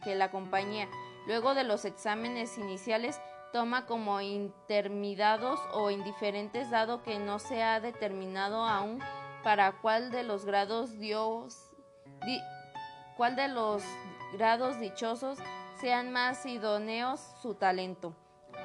que 0.03 0.15
la 0.15 0.31
compañía 0.31 0.89
Luego 1.27 1.55
de 1.55 1.65
los 1.65 1.85
exámenes 1.85 2.59
iniciales, 2.59 3.21
toma 3.53 3.87
como 3.87 4.21
intermediados 4.21 5.61
o 5.73 5.91
indiferentes 5.91 6.71
dado 6.71 7.03
que 7.03 7.19
no 7.19 7.39
se 7.39 7.63
ha 7.63 7.81
determinado 7.81 8.65
aún 8.65 9.01
para 9.43 9.73
cuál 9.81 10.11
de 10.11 10.23
los 10.23 10.45
grados 10.45 10.99
Dios 10.99 11.71
cuál 13.17 13.37
de 13.37 13.49
los 13.49 13.83
grados 14.33 14.81
dichosos 14.81 15.39
sean 15.81 16.13
más 16.13 16.47
idóneos 16.47 17.21
su 17.43 17.55
talento. 17.55 18.15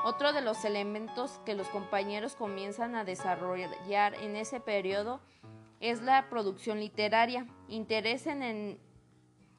Otro 0.06 0.34
de 0.34 0.42
los 0.42 0.64
elementos 0.66 1.40
que 1.46 1.56
los 1.56 1.68
compañeros 1.68 2.36
comienzan 2.36 2.96
a 2.96 3.04
desarrollar 3.04 4.14
en 4.16 4.36
ese 4.36 4.60
periodo 4.60 5.20
es 5.80 6.02
la 6.02 6.30
producción 6.30 6.80
literaria. 6.80 7.48
Interés 7.68 8.28
en, 8.28 8.80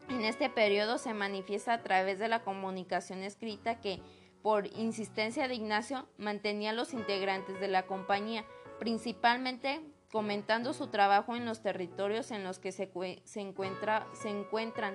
en, 0.09 0.25
este 0.25 0.49
periodo 0.49 0.99
se 0.99 1.15
manifiesta 1.15 1.75
a 1.75 1.83
través 1.83 2.19
de 2.19 2.29
la 2.29 2.43
comunicación 2.43 3.23
escrita 3.23 3.81
que, 3.81 4.01
por 4.43 4.67
insistencia 4.67 5.49
de 5.49 5.55
Ignacio, 5.55 6.09
mantenía 6.19 6.71
a 6.71 6.75
los 6.75 6.95
integrantes 6.95 7.61
de 7.61 7.69
la 7.69 7.87
compañía, 7.87 8.45
principalmente 8.79 9.81
comentando 10.13 10.73
su 10.73 10.87
trabajo 10.89 11.35
en 11.35 11.45
los 11.45 11.63
territorios 11.63 12.31
en 12.31 12.45
los 12.45 12.59
que 12.59 12.73
se, 12.73 12.91
se, 13.25 13.41
encuentra, 13.41 14.07
se 14.13 14.29
encuentran 14.29 14.95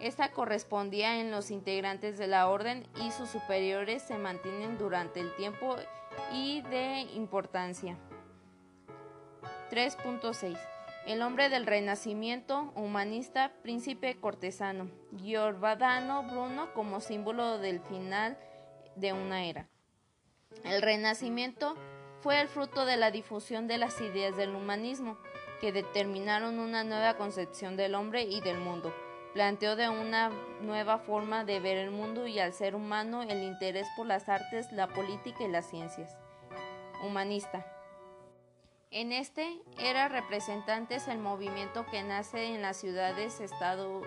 esta 0.00 0.32
correspondía 0.32 1.20
en 1.20 1.30
los 1.30 1.50
integrantes 1.50 2.18
de 2.18 2.26
la 2.26 2.48
orden 2.48 2.86
y 3.02 3.10
sus 3.10 3.28
superiores 3.28 4.02
se 4.02 4.16
mantienen 4.16 4.78
durante 4.78 5.20
el 5.20 5.34
tiempo 5.36 5.76
y 6.32 6.62
de 6.62 7.00
importancia. 7.14 7.98
3.6 9.70 10.58
El 11.06 11.22
hombre 11.22 11.48
del 11.48 11.66
Renacimiento, 11.66 12.72
humanista, 12.74 13.52
príncipe 13.62 14.16
cortesano. 14.20 14.90
Giordano 15.16 16.22
Bruno 16.24 16.72
como 16.74 17.00
símbolo 17.00 17.58
del 17.58 17.80
final 17.80 18.38
de 18.96 19.12
una 19.12 19.44
era. 19.44 19.68
El 20.64 20.82
Renacimiento 20.82 21.76
fue 22.20 22.40
el 22.40 22.48
fruto 22.48 22.84
de 22.84 22.96
la 22.96 23.10
difusión 23.10 23.66
de 23.66 23.78
las 23.78 24.00
ideas 24.00 24.36
del 24.36 24.54
humanismo, 24.54 25.16
que 25.60 25.72
determinaron 25.72 26.58
una 26.58 26.84
nueva 26.84 27.14
concepción 27.16 27.76
del 27.76 27.94
hombre 27.94 28.22
y 28.22 28.40
del 28.40 28.58
mundo 28.58 28.92
planteó 29.32 29.76
de 29.76 29.88
una 29.88 30.30
nueva 30.60 30.98
forma 30.98 31.44
de 31.44 31.60
ver 31.60 31.76
el 31.76 31.90
mundo 31.90 32.26
y 32.26 32.38
al 32.38 32.52
ser 32.52 32.74
humano 32.74 33.22
el 33.22 33.42
interés 33.42 33.88
por 33.96 34.06
las 34.06 34.28
artes, 34.28 34.70
la 34.72 34.88
política 34.88 35.44
y 35.44 35.48
las 35.48 35.68
ciencias. 35.68 36.16
Humanista. 37.04 37.64
En 38.92 39.12
este 39.12 39.62
era 39.78 40.08
representantes 40.08 41.06
el 41.06 41.18
movimiento 41.18 41.86
que 41.86 42.02
nace 42.02 42.54
en 42.54 42.60
las 42.60 42.76
ciudades 42.76 43.40
estado, 43.40 44.02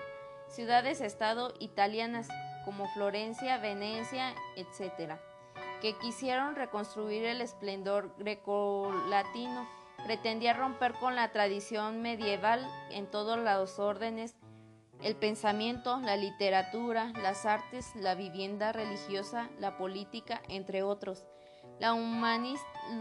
ciudades 0.49 0.99
estado 0.99 1.53
italianas 1.59 2.27
como 2.65 2.89
Florencia, 2.89 3.57
Venecia, 3.59 4.35
etc., 4.57 5.13
que 5.81 5.97
quisieron 5.99 6.55
reconstruir 6.55 7.23
el 7.23 7.39
esplendor 7.39 8.13
grecolatino. 8.17 9.69
Pretendía 10.05 10.51
romper 10.51 10.93
con 10.95 11.15
la 11.15 11.31
tradición 11.31 12.01
medieval 12.01 12.69
en 12.91 13.09
todos 13.09 13.39
los 13.39 13.79
órdenes 13.79 14.35
el 15.01 15.15
pensamiento, 15.15 15.99
la 15.99 16.17
literatura, 16.17 17.11
las 17.21 17.45
artes, 17.45 17.95
la 17.95 18.15
vivienda 18.15 18.73
religiosa, 18.73 19.49
la 19.59 19.77
política, 19.77 20.41
entre 20.49 20.83
otros. 20.83 21.25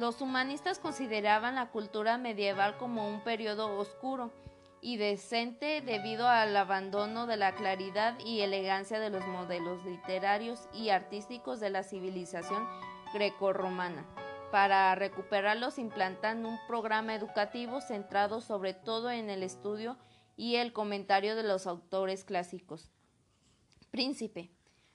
Los 0.00 0.20
humanistas 0.20 0.80
consideraban 0.80 1.54
la 1.54 1.70
cultura 1.70 2.18
medieval 2.18 2.76
como 2.78 3.08
un 3.08 3.20
periodo 3.22 3.78
oscuro 3.78 4.32
y 4.80 4.96
decente 4.96 5.80
debido 5.82 6.26
al 6.26 6.56
abandono 6.56 7.28
de 7.28 7.36
la 7.36 7.54
claridad 7.54 8.18
y 8.18 8.40
elegancia 8.40 8.98
de 8.98 9.10
los 9.10 9.24
modelos 9.28 9.84
literarios 9.84 10.68
y 10.74 10.88
artísticos 10.88 11.60
de 11.60 11.70
la 11.70 11.84
civilización 11.84 12.66
grecorromana. 13.14 14.04
Para 14.50 14.92
recuperarlos 14.96 15.78
implantan 15.78 16.44
un 16.44 16.58
programa 16.66 17.14
educativo 17.14 17.80
centrado 17.80 18.40
sobre 18.40 18.74
todo 18.74 19.12
en 19.12 19.30
el 19.30 19.44
estudio 19.44 19.96
y 20.36 20.56
el 20.56 20.72
comentario 20.72 21.36
de 21.36 21.44
los 21.44 21.68
autores 21.68 22.24
clásicos. 22.24 22.90
Príncipe. 23.92 24.50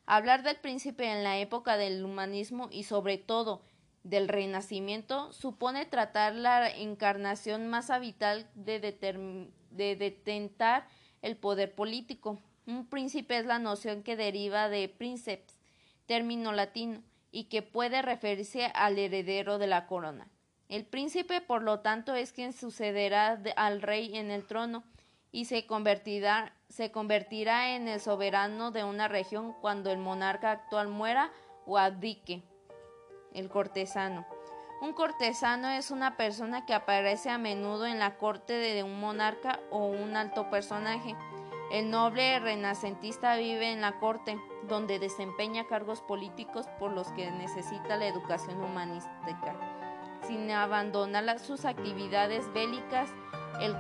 Hablar 0.05 0.43
del 0.43 0.57
príncipe 0.57 1.09
en 1.11 1.23
la 1.23 1.37
época 1.37 1.77
del 1.77 2.03
humanismo 2.03 2.67
y 2.71 2.83
sobre 2.83 3.17
todo 3.17 3.61
del 4.09 4.27
renacimiento 4.27 5.31
supone 5.33 5.85
tratar 5.85 6.35
la 6.35 6.69
encarnación 6.69 7.67
más 7.67 7.89
habitual 7.89 8.49
de, 8.55 8.79
de 8.79 9.95
detentar 9.95 10.87
el 11.21 11.35
poder 11.35 11.75
político. 11.75 12.39
Un 12.65 12.87
príncipe 12.87 13.37
es 13.37 13.45
la 13.45 13.59
noción 13.59 14.03
que 14.03 14.15
deriva 14.15 14.69
de 14.69 14.89
princeps, 14.89 15.59
término 16.05 16.51
latino, 16.51 17.01
y 17.31 17.45
que 17.45 17.61
puede 17.61 18.01
referirse 18.01 18.65
al 18.73 18.97
heredero 18.97 19.57
de 19.57 19.67
la 19.67 19.87
corona. 19.87 20.27
El 20.69 20.85
príncipe, 20.85 21.41
por 21.41 21.61
lo 21.61 21.79
tanto, 21.79 22.15
es 22.15 22.31
quien 22.31 22.53
sucederá 22.53 23.41
al 23.55 23.81
rey 23.81 24.17
en 24.17 24.31
el 24.31 24.45
trono, 24.45 24.83
y 25.31 25.45
se 25.45 25.65
convertirá, 25.65 26.53
se 26.69 26.91
convertirá 26.91 27.75
en 27.75 27.87
el 27.87 27.99
soberano 27.99 28.71
de 28.71 28.83
una 28.83 29.07
región 29.07 29.53
cuando 29.61 29.91
el 29.91 29.97
monarca 29.97 30.51
actual 30.51 30.87
muera 30.87 31.31
o 31.65 31.77
abdique. 31.77 32.43
El 33.37 33.49
cortesano. 33.49 34.25
Un 34.81 34.93
cortesano 34.93 35.69
es 35.69 35.91
una 35.91 36.17
persona 36.17 36.65
que 36.65 36.73
aparece 36.73 37.29
a 37.29 37.37
menudo 37.37 37.85
en 37.85 37.99
la 37.99 38.17
corte 38.17 38.53
de 38.53 38.81
un 38.81 38.99
monarca 38.99 39.59
o 39.69 39.85
un 39.85 40.15
alto 40.15 40.49
personaje. 40.49 41.15
El 41.71 41.91
noble 41.91 42.39
renacentista 42.39 43.35
vive 43.35 43.71
en 43.71 43.81
la 43.81 43.99
corte, 43.99 44.39
donde 44.67 44.97
desempeña 44.97 45.67
cargos 45.67 46.01
políticos 46.01 46.65
por 46.79 46.91
los 46.91 47.11
que 47.11 47.29
necesita 47.29 47.95
la 47.95 48.07
educación 48.07 48.59
humanística. 48.63 49.55
Sin 50.25 50.49
abandonar 50.49 51.37
sus 51.37 51.65
actividades 51.65 52.51
bélicas, 52.53 53.07
el 53.61 53.75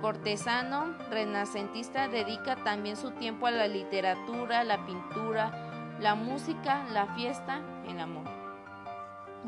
cortesano 0.00 0.96
renacentista 1.10 2.06
dedica 2.06 2.54
también 2.62 2.96
su 2.96 3.10
tiempo 3.10 3.48
a 3.48 3.50
la 3.50 3.66
literatura, 3.66 4.62
la 4.62 4.86
pintura, 4.86 5.96
la 5.98 6.14
música, 6.14 6.84
la 6.92 7.06
fiesta, 7.16 7.62
el 7.88 7.98
amor. 7.98 8.35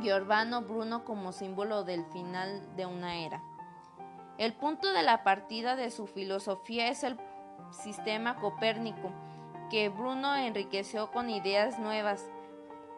Giordano 0.01 0.63
Bruno 0.63 1.05
como 1.05 1.33
símbolo 1.33 1.85
del 1.85 2.05
final 2.07 2.77
de 2.77 2.87
una 2.87 3.17
era. 3.17 3.43
El 4.39 4.55
punto 4.55 4.93
de 4.93 5.03
la 5.03 5.25
partida 5.25 5.75
de 5.75 5.91
su 5.91 6.07
filosofía 6.07 6.89
es 6.89 7.03
el 7.03 7.19
sistema 7.71 8.37
copérnico, 8.37 9.11
que 9.71 9.89
Bruno 9.89 10.37
enriqueció 10.37 11.11
con 11.11 11.29
ideas 11.29 11.79
nuevas, 11.79 12.31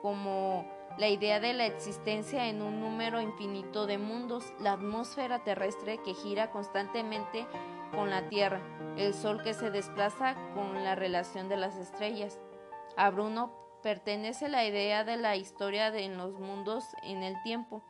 como 0.02 0.66
la 0.98 1.08
idea 1.08 1.40
de 1.40 1.54
la 1.54 1.66
existencia 1.66 2.46
en 2.48 2.60
un 2.60 2.80
número 2.80 3.20
infinito 3.20 3.86
de 3.86 3.96
mundos, 3.96 4.52
la 4.60 4.72
atmósfera 4.72 5.42
terrestre 5.42 5.98
que 6.02 6.14
gira 6.14 6.50
constantemente 6.50 7.46
con 7.94 8.10
la 8.10 8.28
Tierra, 8.28 8.60
el 8.96 9.14
Sol 9.14 9.42
que 9.42 9.54
se 9.54 9.70
desplaza 9.70 10.34
con 10.54 10.84
la 10.84 10.94
relación 10.94 11.48
de 11.48 11.56
las 11.56 11.76
estrellas. 11.76 12.38
A 12.96 13.10
Bruno 13.10 13.59
pertenece 13.82 14.48
la 14.48 14.64
idea 14.64 15.04
de 15.04 15.16
la 15.16 15.36
historia 15.36 15.90
de 15.90 16.08
los 16.08 16.38
mundos 16.38 16.84
en 17.02 17.22
el 17.22 17.40
tiempo, 17.42 17.82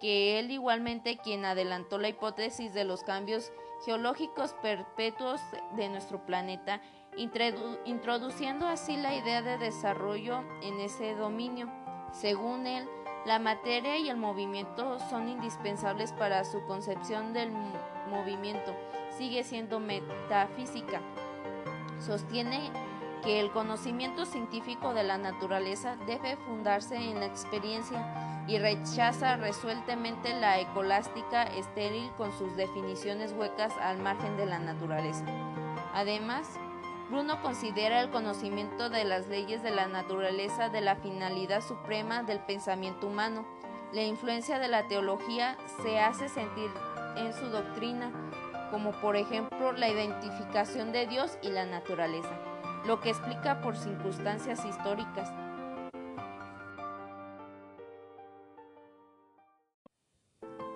que 0.00 0.38
él 0.38 0.50
igualmente 0.50 1.18
quien 1.18 1.44
adelantó 1.44 1.98
la 1.98 2.08
hipótesis 2.08 2.74
de 2.74 2.84
los 2.84 3.02
cambios 3.04 3.52
geológicos 3.84 4.54
perpetuos 4.62 5.40
de 5.76 5.88
nuestro 5.88 6.24
planeta, 6.24 6.80
introduciendo 7.84 8.66
así 8.66 8.96
la 8.96 9.14
idea 9.14 9.42
de 9.42 9.58
desarrollo 9.58 10.42
en 10.62 10.80
ese 10.80 11.14
dominio. 11.14 11.70
Según 12.12 12.66
él, 12.66 12.88
la 13.26 13.38
materia 13.38 13.98
y 13.98 14.08
el 14.08 14.16
movimiento 14.16 14.98
son 15.10 15.28
indispensables 15.28 16.12
para 16.12 16.44
su 16.44 16.64
concepción 16.66 17.32
del 17.32 17.52
movimiento. 18.08 18.74
Sigue 19.10 19.44
siendo 19.44 19.78
metafísica. 19.78 21.00
Sostiene 22.00 22.70
que 23.22 23.40
el 23.40 23.50
conocimiento 23.50 24.26
científico 24.26 24.94
de 24.94 25.04
la 25.04 25.18
naturaleza 25.18 25.96
debe 26.06 26.36
fundarse 26.36 26.96
en 26.96 27.20
la 27.20 27.26
experiencia 27.26 28.44
y 28.48 28.58
rechaza 28.58 29.36
resueltamente 29.36 30.34
la 30.34 30.58
ecolástica 30.58 31.44
estéril 31.44 32.10
con 32.16 32.36
sus 32.36 32.56
definiciones 32.56 33.32
huecas 33.32 33.72
al 33.80 33.98
margen 33.98 34.36
de 34.36 34.46
la 34.46 34.58
naturaleza. 34.58 35.24
Además, 35.94 36.48
Bruno 37.10 37.40
considera 37.42 38.00
el 38.00 38.10
conocimiento 38.10 38.88
de 38.88 39.04
las 39.04 39.28
leyes 39.28 39.62
de 39.62 39.70
la 39.70 39.86
naturaleza 39.86 40.70
de 40.70 40.80
la 40.80 40.96
finalidad 40.96 41.60
suprema 41.60 42.22
del 42.22 42.40
pensamiento 42.40 43.06
humano. 43.06 43.44
La 43.92 44.02
influencia 44.02 44.58
de 44.58 44.68
la 44.68 44.88
teología 44.88 45.56
se 45.82 46.00
hace 46.00 46.28
sentir 46.28 46.70
en 47.16 47.34
su 47.34 47.46
doctrina, 47.50 48.10
como 48.70 48.92
por 48.92 49.16
ejemplo 49.16 49.72
la 49.72 49.88
identificación 49.88 50.92
de 50.92 51.06
Dios 51.06 51.36
y 51.42 51.50
la 51.50 51.66
naturaleza, 51.66 52.30
lo 52.86 53.00
que 53.00 53.10
explica 53.10 53.60
por 53.60 53.76
circunstancias 53.76 54.64
históricas. 54.64 55.32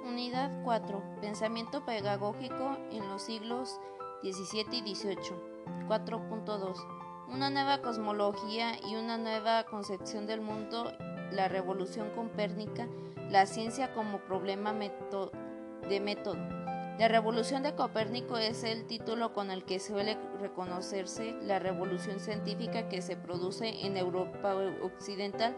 Unidad 0.04 0.50
4. 0.64 1.02
Pensamiento 1.20 1.84
pedagógico 1.84 2.76
en 2.90 3.08
los 3.08 3.22
siglos 3.22 3.80
XVII 4.22 4.78
y 4.78 4.94
XVIII. 4.94 5.56
4.2 5.88 7.28
Una 7.28 7.50
nueva 7.50 7.82
cosmología 7.82 8.78
y 8.86 8.96
una 8.96 9.18
nueva 9.18 9.64
concepción 9.64 10.26
del 10.26 10.40
mundo, 10.40 10.92
la 11.32 11.48
revolución 11.48 12.10
copérnica, 12.10 12.88
la 13.30 13.46
ciencia 13.46 13.92
como 13.92 14.18
problema 14.20 14.72
de 14.72 16.00
método. 16.00 16.55
La 16.98 17.08
revolución 17.08 17.62
de 17.62 17.74
Copérnico 17.74 18.38
es 18.38 18.64
el 18.64 18.86
título 18.86 19.34
con 19.34 19.50
el 19.50 19.64
que 19.64 19.80
suele 19.80 20.16
reconocerse 20.40 21.36
la 21.42 21.58
revolución 21.58 22.20
científica 22.20 22.88
que 22.88 23.02
se 23.02 23.16
produce 23.16 23.84
en 23.84 23.98
Europa 23.98 24.54
occidental, 24.82 25.54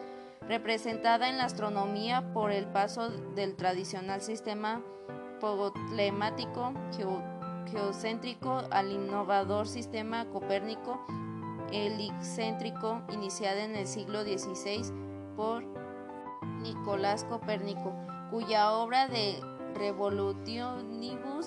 representada 0.49 1.29
en 1.29 1.39
la 1.39 1.45
astronomía 1.45 2.33
por 2.33 2.51
el 2.51 2.67
paso 2.67 3.11
del 3.37 3.55
tradicional 3.55 4.21
sistema 4.21 4.83
ptolematic 5.39 6.49
geocéntrico 7.71 8.63
al 8.73 8.91
innovador 8.91 9.69
sistema 9.69 10.29
copérnico 10.31 11.01
helicéntrico 11.71 13.03
iniciado 13.13 13.61
en 13.61 13.77
el 13.77 13.87
siglo 13.87 14.23
XVI 14.23 14.83
por 15.37 15.63
Nicolás 16.63 17.23
Copérnico, 17.23 17.95
cuya 18.31 18.73
obra 18.73 19.07
de 19.07 19.39
Revolutionibus 19.75 21.47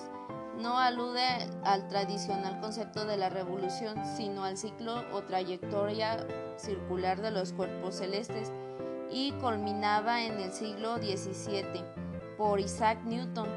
no 0.58 0.78
alude 0.78 1.26
al 1.64 1.88
tradicional 1.88 2.60
concepto 2.60 3.04
de 3.04 3.16
la 3.16 3.28
revolución, 3.28 3.96
sino 4.16 4.44
al 4.44 4.56
ciclo 4.56 5.02
o 5.12 5.22
trayectoria 5.22 6.26
circular 6.56 7.20
de 7.20 7.30
los 7.30 7.52
cuerpos 7.52 7.96
celestes, 7.96 8.52
y 9.10 9.32
culminaba 9.32 10.22
en 10.22 10.40
el 10.40 10.52
siglo 10.52 10.96
XVII 10.96 11.84
por 12.38 12.60
Isaac 12.60 13.02
Newton. 13.04 13.48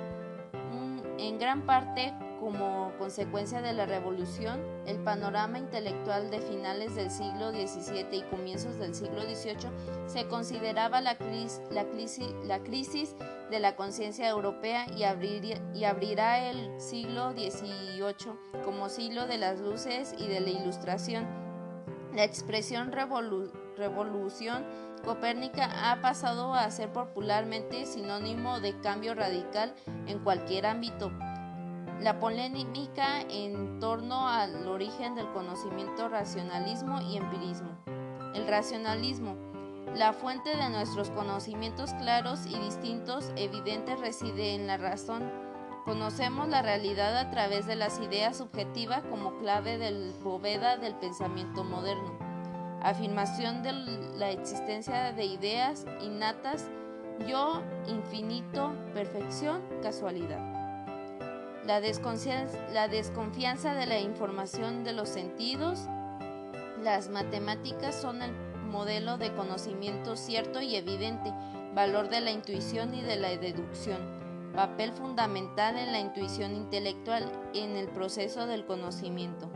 En 1.18 1.40
gran 1.40 1.66
parte 1.66 2.14
como 2.40 2.92
consecuencia 2.98 3.62
de 3.62 3.74
la 3.74 3.86
revolución, 3.86 4.62
el 4.86 4.98
panorama 4.98 5.58
intelectual 5.58 6.30
de 6.30 6.40
finales 6.40 6.96
del 6.96 7.10
siglo 7.10 7.52
XVII 7.52 8.08
y 8.12 8.22
comienzos 8.24 8.78
del 8.78 8.94
siglo 8.94 9.22
XVIII 9.22 9.70
se 10.08 10.28
consideraba 10.28 11.02
la, 11.02 11.18
la, 11.72 11.86
la 12.44 12.60
crisis 12.60 13.16
de 13.50 13.60
la 13.60 13.76
conciencia 13.76 14.30
europea 14.30 14.86
y, 14.96 15.04
y, 15.78 15.84
abrirá 15.84 16.50
el 16.50 16.80
siglo 16.80 17.32
XVIII 17.32 18.64
como 18.64 18.90
siglo 18.90 19.28
de 19.28 19.38
las 19.38 19.60
luces 19.60 20.16
y 20.18 20.28
de 20.28 20.40
la 20.40 20.50
ilustración. 20.50 21.26
La 22.14 22.24
expresión 22.24 22.92
revolución 22.92 24.66
copérnica 25.04 25.92
ha 25.92 26.02
pasado 26.02 26.54
a 26.54 26.70
ser 26.72 26.92
popularmente 26.92 27.86
sinónimo 27.86 28.60
de 28.60 28.80
cambio 28.80 29.14
radical 29.14 29.76
en 30.08 30.20
cualquier 30.20 30.66
ámbito 30.66 31.12
la 32.02 32.20
polémica 32.20 33.22
en 33.22 33.80
torno 33.80 34.28
al 34.28 34.68
origen 34.68 35.16
del 35.16 35.32
conocimiento 35.32 36.10
racionalismo 36.10 37.02
y 37.02 37.18
empirismo. 37.18 37.70
El 38.34 38.48
racionalismo, 38.48 39.36
la 39.96 40.14
fuente 40.14 40.56
de 40.56 40.70
nuestros 40.70 41.10
conocimientos 41.12 41.94
claros 41.94 42.46
y 42.46 42.60
distintos, 42.60 43.32
evidentes, 43.38 44.00
reside 44.00 44.56
en 44.56 44.68
la 44.68 44.78
razón. 44.78 45.32
Conocemos 45.86 46.50
la 46.50 46.62
realidad 46.62 47.18
a 47.18 47.30
través 47.30 47.66
de 47.66 47.76
las 47.76 48.00
ideas 48.00 48.38
subjetivas 48.38 49.04
como 49.04 49.38
clave 49.38 49.78
del 49.78 50.14
bóveda 50.24 50.78
del 50.78 50.96
pensamiento 50.96 51.64
moderno. 51.64 52.18
Afirmación 52.82 53.64
de 53.64 53.72
la 54.18 54.32
existencia 54.32 55.14
de 55.14 55.26
ideas 55.26 55.86
innatas, 56.02 56.70
yo, 57.28 57.62
infinito, 57.88 58.74
perfección, 58.94 59.62
casualidad. 59.82 60.55
La 61.66 61.82
desconfianza, 61.82 63.74
de 63.74 63.86
la 63.88 64.00
información 64.00 64.84
de 64.84 64.94
los 64.94 65.10
sentidos. 65.10 65.80
Las 66.84 67.10
matemáticas 67.10 67.96
son 67.96 68.22
el 68.22 68.32
modelo 68.70 69.18
de 69.18 69.34
conocimiento 69.34 70.16
cierto 70.16 70.62
y 70.62 70.76
evidente, 70.76 71.34
valor 71.74 72.10
de 72.10 72.22
la 72.22 72.30
intuición 72.30 72.94
y 72.94 73.02
de 73.02 73.16
la 73.16 73.30
deducción, 73.38 73.98
papel 74.54 74.92
fundamental 74.92 75.78
en 75.78 75.92
la 75.92 76.00
intuición 76.00 76.56
intelectual 76.56 77.32
en 77.56 77.76
el 77.76 77.88
proceso 77.88 78.46
del 78.46 78.66
conocimiento. 78.66 79.50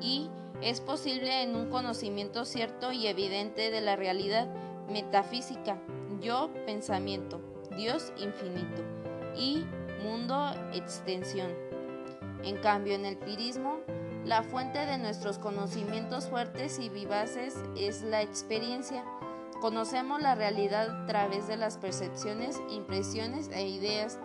Y 0.00 0.30
es 0.62 0.80
posible 0.80 1.42
en 1.42 1.56
un 1.56 1.68
conocimiento 1.68 2.44
cierto 2.44 2.92
y 2.92 3.08
evidente 3.08 3.72
de 3.72 3.80
la 3.80 3.96
realidad 3.96 4.46
metafísica, 4.88 5.78
yo 6.20 6.48
pensamiento, 6.64 7.40
Dios 7.76 8.12
infinito 8.18 8.82
y 9.36 9.64
mundo 10.02 10.50
extensión. 10.72 11.50
En 12.42 12.56
cambio, 12.58 12.94
en 12.94 13.04
el 13.04 13.16
pirismo, 13.16 13.80
la 14.24 14.42
fuente 14.42 14.84
de 14.86 14.98
nuestros 14.98 15.38
conocimientos 15.38 16.28
fuertes 16.28 16.78
y 16.78 16.88
vivaces 16.88 17.54
es 17.76 18.02
la 18.02 18.22
experiencia. 18.22 19.04
Conocemos 19.60 20.20
la 20.20 20.34
realidad 20.34 21.04
a 21.04 21.06
través 21.06 21.46
de 21.48 21.56
las 21.56 21.78
percepciones, 21.78 22.60
impresiones 22.68 23.48
e 23.52 23.68
ideas, 23.68 24.18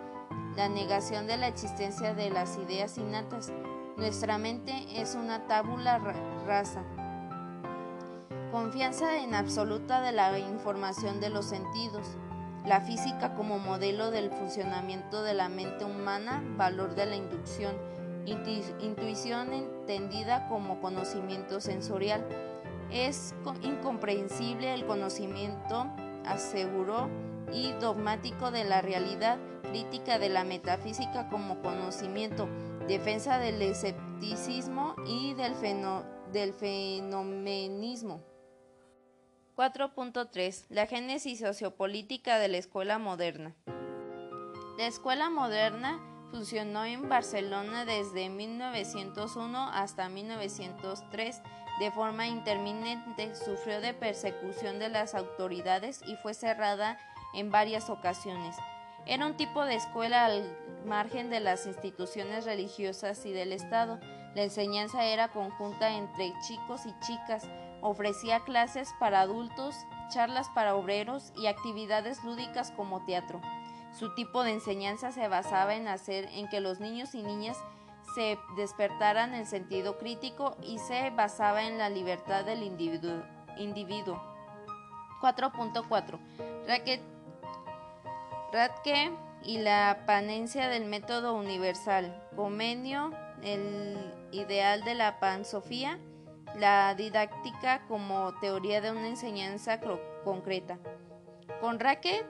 la 0.56 0.68
negación 0.68 1.26
de 1.26 1.36
la 1.36 1.48
existencia 1.48 2.14
de 2.14 2.30
las 2.30 2.58
ideas 2.58 2.98
innatas. 2.98 3.52
Nuestra 3.96 4.38
mente 4.38 4.72
es 5.00 5.14
una 5.14 5.46
tábula 5.46 5.98
rasa. 6.46 6.82
Confianza 8.50 9.18
en 9.18 9.34
absoluta 9.34 10.00
de 10.02 10.12
la 10.12 10.38
información 10.38 11.20
de 11.20 11.30
los 11.30 11.46
sentidos 11.46 12.06
la 12.64 12.80
física 12.80 13.34
como 13.34 13.58
modelo 13.58 14.10
del 14.10 14.30
funcionamiento 14.30 15.22
de 15.22 15.34
la 15.34 15.48
mente 15.48 15.84
humana, 15.84 16.42
valor 16.56 16.94
de 16.94 17.06
la 17.06 17.16
inducción, 17.16 17.74
intuición 18.24 19.52
entendida 19.52 20.46
como 20.48 20.80
conocimiento 20.80 21.60
sensorial. 21.60 22.24
Es 22.90 23.34
incomprensible 23.62 24.74
el 24.74 24.86
conocimiento, 24.86 25.86
aseguró, 26.24 27.08
y 27.52 27.72
dogmático 27.72 28.50
de 28.50 28.64
la 28.64 28.80
realidad, 28.80 29.38
crítica 29.62 30.18
de 30.18 30.28
la 30.28 30.44
metafísica 30.44 31.28
como 31.28 31.60
conocimiento, 31.60 32.48
defensa 32.88 33.38
del 33.38 33.60
escepticismo 33.62 34.94
y 35.06 35.34
del, 35.34 35.54
del 36.32 36.52
fenomenismo. 36.52 38.22
4.3 39.56 40.64
La 40.70 40.86
génesis 40.86 41.40
sociopolítica 41.40 42.38
de 42.38 42.48
la 42.48 42.56
escuela 42.56 42.98
moderna. 42.98 43.54
La 44.78 44.86
escuela 44.86 45.28
moderna 45.28 46.00
funcionó 46.30 46.86
en 46.86 47.08
Barcelona 47.10 47.84
desde 47.84 48.30
1901 48.30 49.68
hasta 49.68 50.08
1903 50.08 51.42
de 51.80 51.90
forma 51.90 52.26
intermitente, 52.26 53.34
sufrió 53.34 53.82
de 53.82 53.92
persecución 53.92 54.78
de 54.78 54.88
las 54.88 55.14
autoridades 55.14 56.00
y 56.06 56.16
fue 56.16 56.32
cerrada 56.32 56.98
en 57.34 57.50
varias 57.50 57.90
ocasiones. 57.90 58.56
Era 59.04 59.26
un 59.26 59.36
tipo 59.36 59.64
de 59.66 59.74
escuela 59.74 60.24
al 60.24 60.44
margen 60.86 61.28
de 61.28 61.40
las 61.40 61.66
instituciones 61.66 62.46
religiosas 62.46 63.26
y 63.26 63.32
del 63.32 63.52
Estado. 63.52 63.98
La 64.34 64.44
enseñanza 64.44 65.04
era 65.04 65.28
conjunta 65.28 65.90
entre 65.90 66.32
chicos 66.46 66.86
y 66.86 66.94
chicas, 67.00 67.46
Ofrecía 67.82 68.40
clases 68.40 68.94
para 68.98 69.20
adultos, 69.20 69.74
charlas 70.08 70.48
para 70.50 70.76
obreros 70.76 71.32
y 71.36 71.48
actividades 71.48 72.22
lúdicas 72.24 72.70
como 72.70 73.04
teatro. 73.04 73.40
Su 73.98 74.14
tipo 74.14 74.44
de 74.44 74.52
enseñanza 74.52 75.12
se 75.12 75.28
basaba 75.28 75.74
en 75.74 75.88
hacer 75.88 76.26
en 76.32 76.48
que 76.48 76.60
los 76.60 76.80
niños 76.80 77.14
y 77.14 77.22
niñas 77.22 77.58
se 78.14 78.38
despertaran 78.56 79.34
el 79.34 79.46
sentido 79.46 79.98
crítico 79.98 80.56
y 80.62 80.78
se 80.78 81.10
basaba 81.10 81.64
en 81.64 81.76
la 81.76 81.88
libertad 81.90 82.44
del 82.44 82.62
individuo. 82.62 84.22
4.4. 85.20 86.18
Radke 88.52 89.12
y 89.42 89.58
la 89.58 90.04
panencia 90.06 90.68
del 90.68 90.84
método 90.84 91.34
universal. 91.34 92.22
Comenio, 92.36 93.10
el 93.42 93.96
ideal 94.30 94.84
de 94.84 94.94
la 94.94 95.18
pansofía 95.18 95.98
la 96.58 96.94
didáctica 96.94 97.86
como 97.88 98.34
teoría 98.40 98.80
de 98.80 98.90
una 98.90 99.08
enseñanza 99.08 99.80
concreta. 100.24 100.78
Con 101.60 101.78
Racket, 101.80 102.26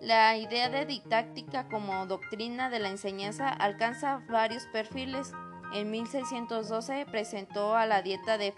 la 0.00 0.36
idea 0.36 0.68
de 0.68 0.86
didáctica 0.86 1.68
como 1.68 2.06
doctrina 2.06 2.70
de 2.70 2.78
la 2.78 2.88
enseñanza 2.88 3.48
alcanza 3.48 4.22
varios 4.28 4.66
perfiles. 4.66 5.32
En 5.74 5.90
1612 5.90 7.04
presentó 7.06 7.76
a 7.76 7.84
la 7.86 8.02
dieta 8.02 8.38
de 8.38 8.52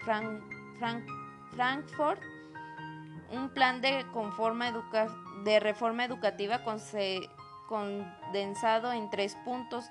Frankfurt 1.55 2.21
un 3.31 3.49
plan 3.49 3.81
de, 3.81 4.05
de 5.43 5.59
reforma 5.59 6.05
educativa 6.05 6.61
condensado 7.67 8.91
en 8.93 9.09
tres 9.09 9.35
puntos. 9.43 9.89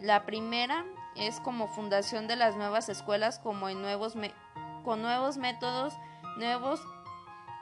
La 0.00 0.26
primera 0.26 0.84
es 1.14 1.40
como 1.40 1.68
fundación 1.68 2.26
de 2.26 2.36
las 2.36 2.56
nuevas 2.56 2.88
escuelas 2.88 3.38
como 3.38 3.68
en 3.68 3.82
nuevos 3.82 4.16
con 4.82 5.02
nuevos 5.02 5.36
métodos 5.36 5.94
nuevos 6.36 6.80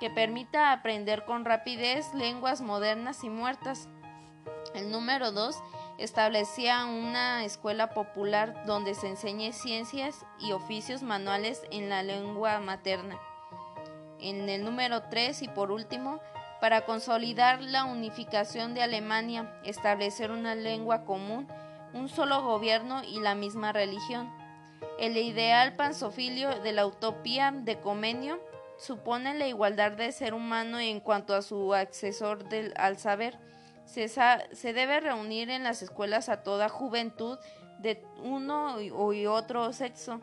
que 0.01 0.11
permita 0.11 0.73
aprender 0.73 1.25
con 1.25 1.45
rapidez 1.45 2.13
lenguas 2.15 2.61
modernas 2.61 3.25
y 3.25 3.31
muertas. 3.31 3.89
El 4.75 4.91
número 4.91 5.33
2 5.33 5.57
establecía 5.99 6.85
una 6.85 7.45
escuela 7.45 7.95
popular 7.95 8.65
donde 8.67 8.95
se 8.95 9.09
enseñe 9.09 9.53
ciencias 9.53 10.27
y 10.39 10.53
oficios 10.53 11.03
manuales 11.03 11.63
en 11.71 11.89
la 11.89 12.03
lengua 12.03 12.61
materna. 12.61 13.19
En 14.21 14.49
el 14.49 14.65
número 14.65 15.05
3 15.05 15.43
y 15.43 15.49
por 15.49 15.71
último, 15.71 16.21
para 16.61 16.85
consolidar 16.85 17.63
la 17.63 17.85
unificación 17.85 18.75
de 18.75 18.83
Alemania, 18.83 19.61
establecer 19.65 20.31
una 20.31 20.55
lengua 20.55 21.05
común 21.05 21.49
un 21.97 22.09
solo 22.09 22.43
gobierno 22.43 23.03
y 23.03 23.21
la 23.21 23.35
misma 23.35 23.73
religión. 23.73 24.31
El 24.99 25.17
ideal 25.19 25.77
pansofilio 25.77 26.61
de 26.61 26.73
la 26.73 26.87
utopía 26.87 27.53
de 27.53 27.79
Comenio 27.81 28.41
supone 28.79 29.35
la 29.35 29.47
igualdad 29.47 29.93
del 29.93 30.13
ser 30.13 30.33
humano 30.33 30.79
en 30.81 31.01
cuanto 31.01 31.35
a 31.35 31.43
su 31.43 31.75
accesor 31.75 32.49
del, 32.49 32.73
al 32.77 32.99
saber. 32.99 33.39
Se, 33.85 34.09
se, 34.09 34.73
debe 34.73 35.01
reunir 35.01 35.51
en 35.51 35.63
las 35.63 35.83
escuelas 35.83 36.29
a 36.29 36.43
toda 36.43 36.69
juventud 36.69 37.39
de 37.79 38.03
uno 38.23 38.81
y 38.81 39.27
otro 39.27 39.73
sexo. 39.73 40.21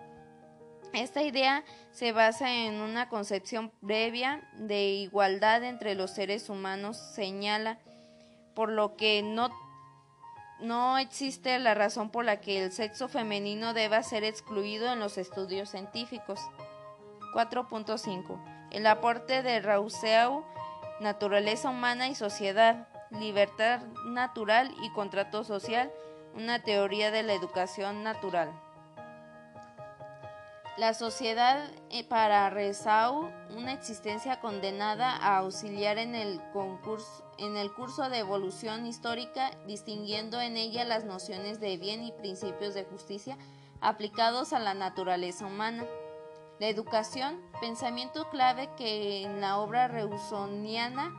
Esta 0.94 1.24
idea 1.24 1.64
se 1.92 2.12
basa 2.12 2.52
en 2.52 2.76
una 2.76 3.10
concepción 3.10 3.72
previa 3.86 4.48
de 4.58 4.90
igualdad 4.90 5.64
entre 5.64 5.96
los 5.96 6.12
seres 6.12 6.50
humanos, 6.50 6.98
señala, 6.98 7.80
por 8.54 8.70
lo 8.70 8.96
que 8.96 9.24
no, 9.24 9.50
no 10.60 10.98
existe 10.98 11.58
la 11.60 11.74
razón 11.74 12.10
por 12.10 12.26
la 12.26 12.40
que 12.40 12.64
el 12.64 12.72
sexo 12.72 13.08
femenino 13.08 13.74
deba 13.74 14.04
ser 14.04 14.24
excluido 14.24 14.92
en 14.92 15.00
los 15.00 15.18
estudios 15.18 15.70
científicos. 15.70 16.40
4.5. 17.34 18.70
El 18.72 18.88
aporte 18.88 19.42
de 19.42 19.60
Rousseau, 19.60 20.46
Naturaleza 21.00 21.70
humana 21.70 22.08
y 22.08 22.16
sociedad, 22.16 22.88
libertad 23.10 23.82
natural 24.06 24.74
y 24.84 24.90
contrato 24.92 25.44
social, 25.44 25.92
una 26.36 26.60
teoría 26.64 27.12
de 27.12 27.24
la 27.24 27.34
educación 27.34 28.04
natural. 28.04 28.52
La 30.76 30.96
sociedad 30.96 31.70
eh, 31.92 32.04
para 32.04 32.50
Rezau, 32.50 33.30
una 33.56 33.74
existencia 33.74 34.40
condenada 34.40 35.16
a 35.16 35.38
auxiliar 35.38 36.00
en 36.00 36.16
el, 36.16 36.42
concurso, 36.52 37.24
en 37.38 37.58
el 37.58 37.72
curso 37.72 38.10
de 38.10 38.18
evolución 38.18 38.88
histórica, 38.88 39.52
distinguiendo 39.68 40.42
en 40.42 40.58
ella 40.58 40.84
las 40.84 41.06
nociones 41.06 41.60
de 41.60 41.78
bien 41.78 42.04
y 42.04 42.12
principios 42.12 42.74
de 42.74 42.86
justicia 42.86 43.38
aplicados 43.82 44.52
a 44.52 44.60
la 44.60 44.74
naturaleza 44.74 45.46
humana. 45.46 45.86
La 46.60 46.70
educación, 46.70 47.40
pensamiento 47.62 48.28
clave 48.32 48.68
que 48.76 49.22
en 49.22 49.42
la 49.42 49.60
obra 49.60 49.88
reusoniana 49.88 51.14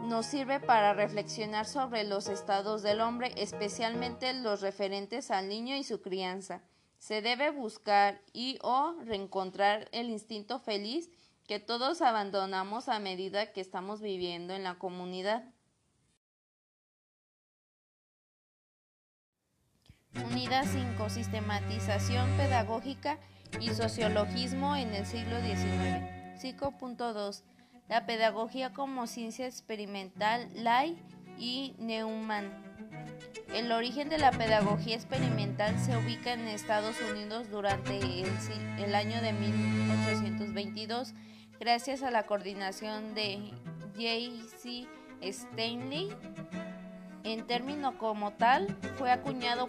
nos 0.00 0.24
sirve 0.24 0.60
para 0.60 0.94
reflexionar 0.94 1.66
sobre 1.66 2.04
los 2.04 2.26
estados 2.26 2.82
del 2.82 3.02
hombre, 3.02 3.34
especialmente 3.36 4.32
los 4.32 4.62
referentes 4.62 5.30
al 5.30 5.50
niño 5.50 5.76
y 5.76 5.84
su 5.84 6.00
crianza 6.00 6.62
se 7.02 7.20
debe 7.20 7.50
buscar 7.50 8.22
y 8.32 8.60
o 8.62 8.94
reencontrar 9.04 9.88
el 9.90 10.08
instinto 10.08 10.60
feliz 10.60 11.10
que 11.48 11.58
todos 11.58 12.00
abandonamos 12.00 12.88
a 12.88 13.00
medida 13.00 13.52
que 13.52 13.60
estamos 13.60 14.00
viviendo 14.00 14.54
en 14.54 14.62
la 14.62 14.76
comunidad. 14.76 15.42
Unidad 20.30 20.64
5. 20.64 21.10
Sistematización 21.10 22.30
pedagógica 22.36 23.18
y 23.60 23.70
sociologismo 23.70 24.76
en 24.76 24.94
el 24.94 25.04
siglo 25.04 25.40
XIX. 25.40 26.40
5.2. 26.40 27.42
La 27.88 28.06
pedagogía 28.06 28.72
como 28.72 29.08
ciencia 29.08 29.48
experimental, 29.48 30.48
Lai 30.54 31.02
y 31.36 31.74
Neumann. 31.80 32.71
El 33.52 33.70
origen 33.72 34.08
de 34.08 34.18
la 34.18 34.30
pedagogía 34.30 34.94
experimental 34.94 35.78
se 35.78 35.96
ubica 35.96 36.32
en 36.32 36.48
Estados 36.48 36.96
Unidos 37.10 37.50
durante 37.50 37.98
el, 37.98 38.94
año 38.94 39.20
de 39.20 39.32
1822, 39.32 41.14
gracias 41.60 42.02
a 42.02 42.10
la 42.10 42.24
coordinación 42.24 43.14
de 43.14 43.52
J.C. 43.94 44.86
Stanley. 45.20 46.08
En 47.24 47.46
término 47.46 47.98
como 47.98 48.32
tal, 48.32 48.76
fue 48.96 49.12
acuñado 49.12 49.68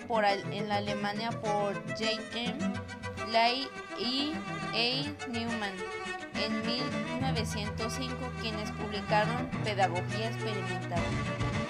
en 0.51 0.69
la 0.69 0.77
Alemania 0.77 1.29
por 1.29 1.75
J.M. 1.89 2.57
Lay 3.31 3.67
y 3.99 4.33
A. 4.73 5.27
Newman 5.29 5.73
en 6.43 6.65
1905, 6.65 8.15
quienes 8.41 8.71
publicaron 8.71 9.49
Pedagogía 9.63 10.29
Experimental 10.29 11.01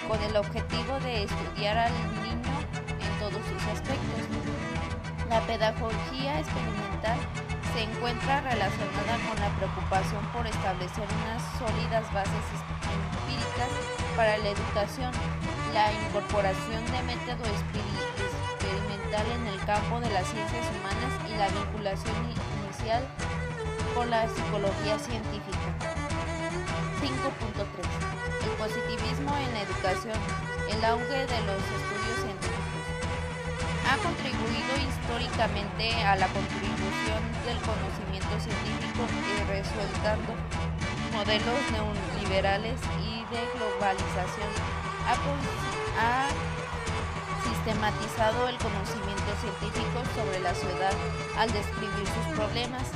con 0.08 0.20
el 0.22 0.36
objetivo 0.36 0.98
de 1.00 1.24
estudiar 1.24 1.78
al 1.78 1.92
niño 2.22 2.54
en 2.88 3.18
todos 3.18 3.40
sus 3.46 3.62
aspectos. 3.72 4.20
La 5.28 5.40
pedagogía 5.40 6.40
experimental 6.40 7.18
se 7.72 7.82
encuentra 7.82 8.40
relacionada 8.42 9.14
con 9.28 9.40
la 9.40 9.48
preocupación 9.56 10.24
por 10.32 10.46
establecer 10.46 11.04
unas 11.24 11.42
sólidas 11.58 12.06
bases 12.12 12.46
empíricas 12.86 13.70
para 14.16 14.38
la 14.38 14.48
educación, 14.50 15.10
la 15.72 15.92
incorporación 15.92 16.84
de 16.86 17.02
método 17.02 17.44
experimental 17.50 19.26
en 19.34 19.46
el 19.48 19.58
campo 19.64 20.00
de 20.00 20.10
las 20.10 20.26
ciencias 20.28 20.66
humanas 20.70 21.12
y 21.28 21.36
la 21.36 21.48
vinculación 21.48 22.14
inicial 22.30 23.02
con 23.94 24.10
la 24.10 24.28
psicología 24.28 24.98
científica. 24.98 25.93
5.3 27.04 28.14
positivismo 28.64 29.36
en 29.36 29.52
la 29.52 29.60
educación, 29.60 30.16
el 30.72 30.84
auge 30.84 31.20
de 31.28 31.40
los 31.44 31.60
estudios 31.60 32.16
científicos. 32.24 32.80
Ha 33.84 33.96
contribuido 34.00 34.72
históricamente 34.80 35.92
a 36.00 36.16
la 36.16 36.28
contribución 36.28 37.20
del 37.44 37.60
conocimiento 37.60 38.32
científico 38.40 39.04
y 39.04 39.44
resultando 39.52 40.32
modelos 41.12 41.60
neoliberales 41.76 42.80
y 43.04 43.20
de 43.28 43.40
globalización. 43.52 44.48
Ha, 46.00 46.28
sistematizado 47.44 48.48
el 48.48 48.56
conocimiento 48.56 49.30
científico 49.40 50.00
sobre 50.16 50.40
la 50.40 50.54
ciudad 50.54 50.92
al 51.36 51.52
describir 51.52 52.06
sus 52.08 52.36
problemas. 52.36 52.88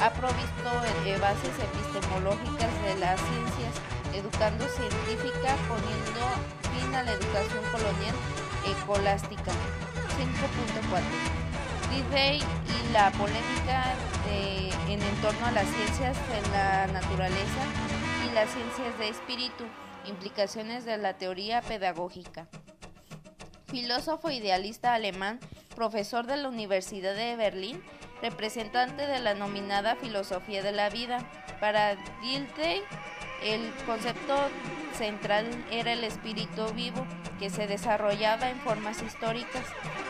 Ha 0.00 0.10
provisto 0.10 0.70
de 1.04 1.18
bases 1.18 1.54
epistemológicas 1.58 2.70
de 2.84 2.96
las 3.00 3.20
ciencias 3.20 3.74
educando 4.14 4.66
científica 4.68 5.56
poniendo 5.68 6.20
fin 6.72 6.94
a 6.94 7.02
la 7.02 7.12
educación 7.12 7.64
colonial 7.72 8.14
escolástica. 8.66 9.52
5.4. 10.14 11.44
Disney 11.90 12.40
y 12.40 12.92
la 12.92 13.10
polémica 13.12 13.94
en 14.88 15.20
torno 15.22 15.46
a 15.46 15.50
las 15.50 15.66
ciencias 15.66 16.16
de 16.28 16.50
la 16.50 16.86
naturaleza 16.88 17.62
y 18.26 18.34
las 18.34 18.50
ciencias 18.50 18.98
de 18.98 19.08
espíritu, 19.08 19.64
implicaciones 20.06 20.84
de 20.84 20.96
la 20.98 21.16
teoría 21.16 21.62
pedagógica. 21.62 22.46
Filósofo 23.66 24.30
idealista 24.30 24.94
alemán, 24.94 25.40
profesor 25.74 26.26
de 26.26 26.36
la 26.36 26.48
Universidad 26.48 27.14
de 27.14 27.34
Berlín, 27.36 27.82
representante 28.24 29.06
de 29.06 29.20
la 29.20 29.34
nominada 29.34 29.96
filosofía 29.96 30.62
de 30.62 30.72
la 30.72 30.88
vida. 30.88 31.18
Para 31.60 31.94
Dilthey, 32.22 32.80
el 33.42 33.70
concepto 33.84 34.34
central 34.96 35.46
era 35.70 35.92
el 35.92 36.04
espíritu 36.04 36.64
vivo 36.72 37.06
que 37.38 37.50
se 37.50 37.66
desarrollaba 37.66 38.48
en 38.48 38.58
formas 38.60 39.02
históricas. 39.02 39.64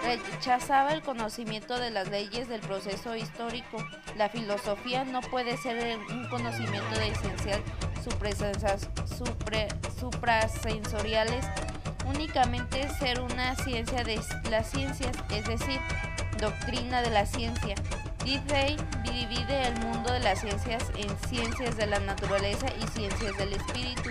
Rechazaba 0.05 0.93
el 0.93 1.03
conocimiento 1.03 1.77
de 1.77 1.91
las 1.91 2.09
leyes 2.09 2.49
del 2.49 2.61
proceso 2.61 3.17
histórico. 3.17 3.85
La 4.17 4.29
filosofía 4.29 5.05
no 5.05 5.21
puede 5.21 5.57
ser 5.57 5.99
un 5.99 6.29
conocimiento 6.29 6.97
de 6.97 7.09
esencial 7.09 7.61
suprasensoriales, 9.99 11.45
únicamente 12.07 12.89
ser 12.91 13.21
una 13.21 13.57
ciencia 13.57 14.05
de 14.05 14.21
las 14.51 14.71
ciencias, 14.71 15.17
es 15.31 15.47
decir, 15.47 15.81
doctrina 16.39 17.03
de 17.03 17.11
la 17.11 17.26
ciencia. 17.26 17.74
Diffey 18.24 18.76
divide 19.05 19.68
el 19.68 19.78
mundo 19.80 20.12
de 20.12 20.20
las 20.20 20.41
ciencias 20.41 20.85
en 20.97 21.09
ciencias 21.28 21.76
de 21.76 21.87
la 21.87 21.99
naturaleza 22.01 22.66
y 22.80 22.87
ciencias 22.89 23.37
del 23.37 23.53
espíritu. 23.53 24.11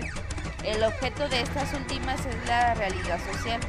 El 0.64 0.82
objeto 0.82 1.28
de 1.28 1.40
estas 1.40 1.74
últimas 1.74 2.24
es 2.24 2.46
la 2.46 2.74
realidad 2.74 3.18
social. 3.32 3.60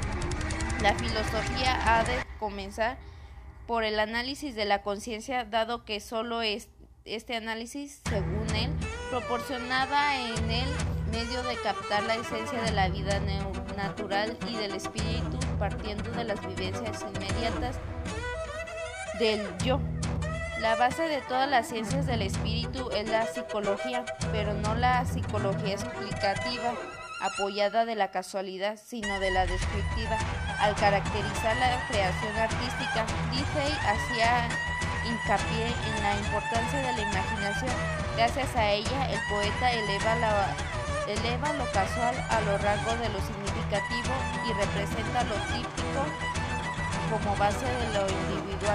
La 0.81 0.93
filosofía 0.95 1.97
ha 1.97 2.03
de 2.03 2.23
comenzar 2.39 2.97
por 3.65 3.83
el 3.83 3.99
análisis 3.99 4.55
de 4.55 4.65
la 4.65 4.81
conciencia, 4.83 5.45
dado 5.45 5.83
que 5.83 5.99
solo 5.99 6.41
es, 6.41 6.69
este 7.05 7.35
análisis, 7.35 8.01
según 8.07 8.47
él, 8.55 8.71
proporcionaba 9.09 10.15
en 10.19 10.51
el 10.51 10.67
medio 11.11 11.43
de 11.43 11.55
captar 11.63 12.03
la 12.03 12.15
esencia 12.15 12.61
de 12.61 12.71
la 12.71 12.89
vida 12.89 13.19
natural 13.75 14.37
y 14.47 14.55
del 14.55 14.75
espíritu, 14.75 15.39
partiendo 15.57 16.11
de 16.11 16.23
las 16.23 16.39
vivencias 16.45 17.03
inmediatas 17.15 17.79
del 19.20 19.41
yo. 19.59 19.80
La 20.59 20.76
base 20.76 21.03
de 21.03 21.22
todas 21.22 21.49
las 21.49 21.68
ciencias 21.68 22.05
del 22.05 22.22
espíritu 22.22 22.89
es 22.91 23.09
la 23.09 23.26
psicología, 23.26 24.05
pero 24.32 24.53
no 24.53 24.74
la 24.76 25.05
psicología 25.05 25.74
explicativa, 25.74 26.74
apoyada 27.22 27.86
de 27.86 27.95
la 27.95 28.09
casualidad, 28.11 28.80
sino 28.84 29.20
de 29.20 29.32
la 29.32 29.45
descriptiva. 29.45 30.18
Al 30.59 30.76
caracterizar 30.76 31.55
la 31.57 31.88
creación 31.88 32.36
artística, 32.38 33.05
Disney 33.32 33.72
hacía 33.86 34.47
hincapié 35.05 35.68
en 35.68 36.03
la 36.03 36.16
importancia 36.18 36.80
de 36.80 36.93
la 36.93 37.01
imaginación. 37.01 37.72
Gracias 38.16 38.55
a 38.55 38.72
ella, 38.72 39.11
el 39.11 39.20
poeta 39.30 39.72
eleva, 39.72 41.53
lo 41.53 41.72
casual 41.72 42.16
a 42.30 42.41
lo 42.41 42.57
rasgo 42.57 42.95
de 42.95 43.09
lo 43.09 43.20
significativo 43.20 44.13
y 44.47 44.53
representa 44.53 45.24
lo 45.26 45.36
típico 45.53 46.01
como 47.11 47.36
base 47.38 47.66
de 47.66 47.93
lo 47.93 48.07
individual. 48.09 48.74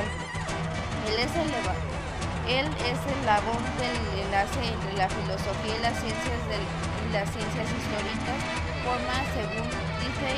Él 2.50 2.66
es 2.66 2.98
el, 3.06 3.26
labón 3.26 3.62
del 3.78 4.24
enlace 4.24 4.58
entre 4.64 4.96
la 4.96 5.08
filosofía 5.08 5.76
y 5.76 5.82
las 5.82 6.00
ciencias, 6.00 6.40
y 6.50 7.12
las 7.12 7.30
ciencias 7.30 7.68
históricas, 7.70 8.42
forma, 8.82 9.22
según 9.34 9.68
dice, 10.00 10.34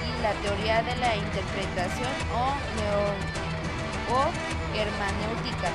y 0.00 0.22
la 0.22 0.32
teoría 0.40 0.82
de 0.82 0.96
la 0.96 1.14
interpretación 1.14 2.08
o, 2.32 2.56
neo, 2.78 3.04
o 4.16 4.24
hermenéutica. 4.74 5.70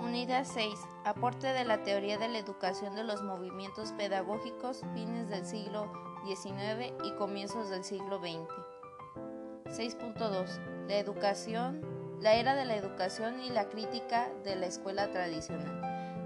Unidad 0.00 0.44
6. 0.44 0.74
Aporte 1.04 1.46
de 1.52 1.64
la 1.64 1.84
teoría 1.84 2.18
de 2.18 2.28
la 2.28 2.38
educación 2.38 2.96
de 2.96 3.04
los 3.04 3.22
movimientos 3.22 3.92
pedagógicos 3.92 4.80
fines 4.92 5.28
del 5.28 5.46
siglo 5.46 5.92
XIX 6.26 6.92
y 7.04 7.12
comienzos 7.16 7.70
del 7.70 7.84
siglo 7.84 8.18
XX. 8.18 8.63
6.2. 9.76 10.86
La 10.86 10.98
educación, 10.98 11.80
la 12.20 12.34
era 12.34 12.54
de 12.54 12.64
la 12.64 12.76
educación 12.76 13.40
y 13.40 13.50
la 13.50 13.68
crítica 13.68 14.30
de 14.44 14.54
la 14.54 14.66
escuela 14.66 15.10
tradicional. 15.10 15.80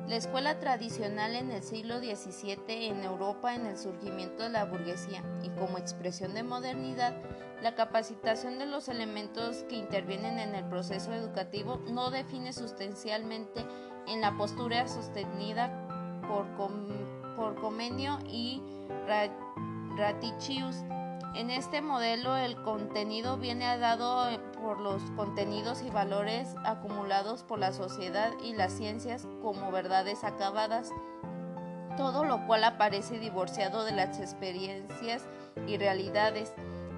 La 0.07 0.17
escuela 0.17 0.59
tradicional 0.59 1.35
en 1.35 1.51
el 1.51 1.63
siglo 1.63 1.99
XVII 1.99 2.59
en 2.69 3.05
Europa 3.05 3.55
en 3.55 3.65
el 3.65 3.79
surgimiento 3.79 4.43
de 4.43 4.51
la 4.51 4.67
burguesía 4.67 5.23
y 5.43 5.49
como 5.51 5.79
expresión 5.79 6.35
de 6.35 6.43
modernidad, 6.43 7.15
la 7.63 7.75
capacitación 7.75 8.59
de 8.59 8.67
los 8.67 8.89
elementos 8.89 9.65
que 9.69 9.77
intervienen 9.77 10.39
en 10.39 10.55
el 10.55 10.65
proceso 10.67 11.15
educativo 11.15 11.81
no 11.91 12.11
define 12.11 12.53
sustancialmente 12.53 13.65
en 14.07 14.21
la 14.21 14.37
postura 14.37 14.87
sostenida 14.89 15.71
por, 16.27 16.47
Comenio 17.61 18.19
y 18.27 18.63
Raticius 19.97 20.77
en 21.35 21.51
este 21.51 21.83
modelo 21.83 22.37
el 22.37 22.61
contenido 22.63 23.37
viene 23.37 23.79
dado 23.79 24.29
por 24.61 24.81
los 24.81 25.03
contenidos 25.13 25.83
y 25.83 25.91
valores 25.91 26.55
acumulados 26.65 27.43
por 27.43 27.59
la 27.59 27.73
sociedad 27.73 28.33
y 28.43 28.55
las 28.55 28.73
ciencias 28.73 29.27
como 29.43 29.71
verdades 29.71 30.25
acabadas, 30.25 30.91
todo 31.97 32.25
lo 32.25 32.47
cual 32.47 32.65
aparece 32.65 33.19
divorciado 33.19 33.85
de 33.85 33.93
las 33.93 34.19
experiencias 34.21 35.27
y 35.67 35.77
realidades 35.77 36.53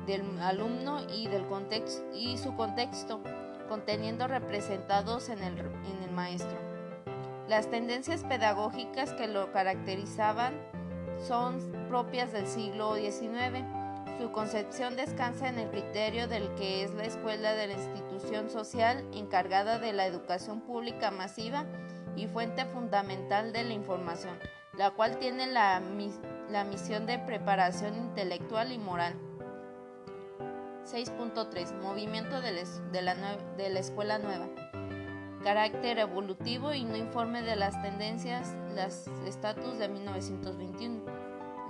del 0.07 0.41
alumno 0.41 1.01
y, 1.13 1.27
del 1.27 1.47
contexto, 1.47 2.03
y 2.15 2.39
su 2.39 2.55
contexto, 2.55 3.21
conteniendo 3.69 4.27
representados 4.27 5.29
en 5.29 5.43
el, 5.43 5.59
en 5.59 6.03
el 6.05 6.11
maestro. 6.13 6.59
Las 7.49 7.69
tendencias 7.69 8.25
pedagógicas 8.25 9.13
que 9.13 9.27
lo 9.27 9.53
caracterizaban 9.53 10.55
son 11.19 11.61
propias 11.89 12.33
del 12.33 12.47
siglo 12.47 12.95
XIX 12.95 13.80
su 14.21 14.33
concepción 14.33 14.97
descansa 14.97 15.49
en 15.49 15.59
el 15.59 15.71
criterio 15.71 16.29
del 16.29 16.55
que 16.55 16.85
es 16.85 16.93
la 16.93 17.05
escuela 17.05 17.55
de 17.55 17.69
la 17.69 17.73
institución 17.73 18.51
social 18.51 19.03
encargada 19.15 19.79
de 19.79 19.95
la 19.95 20.05
educación 20.05 20.61
pública 20.61 21.11
masiva 21.11 21.65
y 22.17 22.27
fuente 22.27 22.67
fundamental 22.67 23.55
de 23.55 23.65
la 23.65 23.73
información, 23.73 24.39
la 24.77 24.91
cual 24.91 25.19
tiene 25.19 25.47
la, 25.47 25.81
misión 25.81 27.07
de 27.07 27.19
preparación 27.19 27.97
intelectual 27.97 28.73
y 28.73 28.79
moral. 28.79 29.15
6.3. 30.85 31.81
Movimiento 31.81 32.43
de, 32.43 32.53
la, 33.01 33.15
de 33.57 33.71
la 33.71 33.81
escuela 33.81 34.19
nueva. 34.19 34.49
Carácter 35.43 35.99
evolutivo 35.99 36.75
y 36.75 36.85
no 36.85 36.97
informe 36.97 37.41
de 37.41 37.57
las 37.57 37.81
tendencias, 37.81 38.55
las 38.75 39.07
estatus 39.25 39.79
de 39.79 39.89
1921 39.89 41.20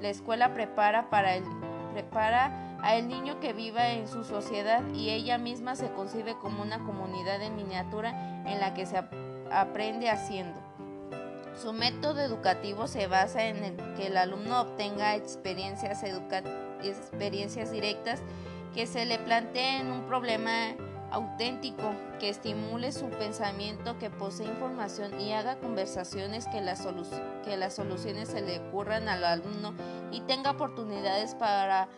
la 0.00 0.09
escuela 0.09 0.55
prepara, 0.55 1.09
para 1.09 1.36
el, 1.36 1.44
prepara 1.92 2.78
a 2.82 2.96
el 2.96 3.07
niño 3.07 3.38
que 3.38 3.53
viva 3.53 3.90
en 3.90 4.09
su 4.09 4.24
sociedad 4.24 4.82
y 4.92 5.11
ella 5.11 5.38
misma 5.38 5.76
se 5.76 5.92
concibe 5.92 6.34
como 6.34 6.62
una 6.62 6.80
comunidad 6.80 7.40
en 7.42 7.55
miniatura 7.55 8.42
en 8.44 8.59
la 8.59 8.74
que 8.74 8.86
se 8.86 9.00
aprende 9.53 10.11
haciendo. 10.11 10.71
Su 11.61 11.72
método 11.72 12.20
educativo 12.20 12.86
se 12.86 13.07
basa 13.07 13.44
en 13.44 13.76
que 13.96 14.07
el 14.07 14.16
alumno 14.16 14.62
obtenga 14.62 15.14
experiencias, 15.14 16.03
experiencias 16.82 17.70
directas 17.70 18.20
que 18.74 18.86
se 18.86 19.05
le 19.05 19.18
planteen 19.18 19.90
un 19.90 20.07
problema 20.07 20.74
auténtico, 21.11 21.94
que 22.18 22.30
estimule 22.30 22.90
su 22.90 23.11
pensamiento, 23.11 23.98
que 23.98 24.09
posee 24.09 24.46
información 24.46 25.20
y 25.20 25.34
haga 25.34 25.59
conversaciones 25.59 26.46
que 26.46 26.62
las, 26.62 26.86
que 27.44 27.57
las 27.57 27.74
soluciones 27.74 28.30
se 28.30 28.40
le 28.40 28.61
ocurran 28.61 29.09
al 29.09 29.24
alumno 29.24 29.74
y 30.11 30.22
tenga 30.22 30.53
oportunidades 30.53 31.34
para 31.34 31.88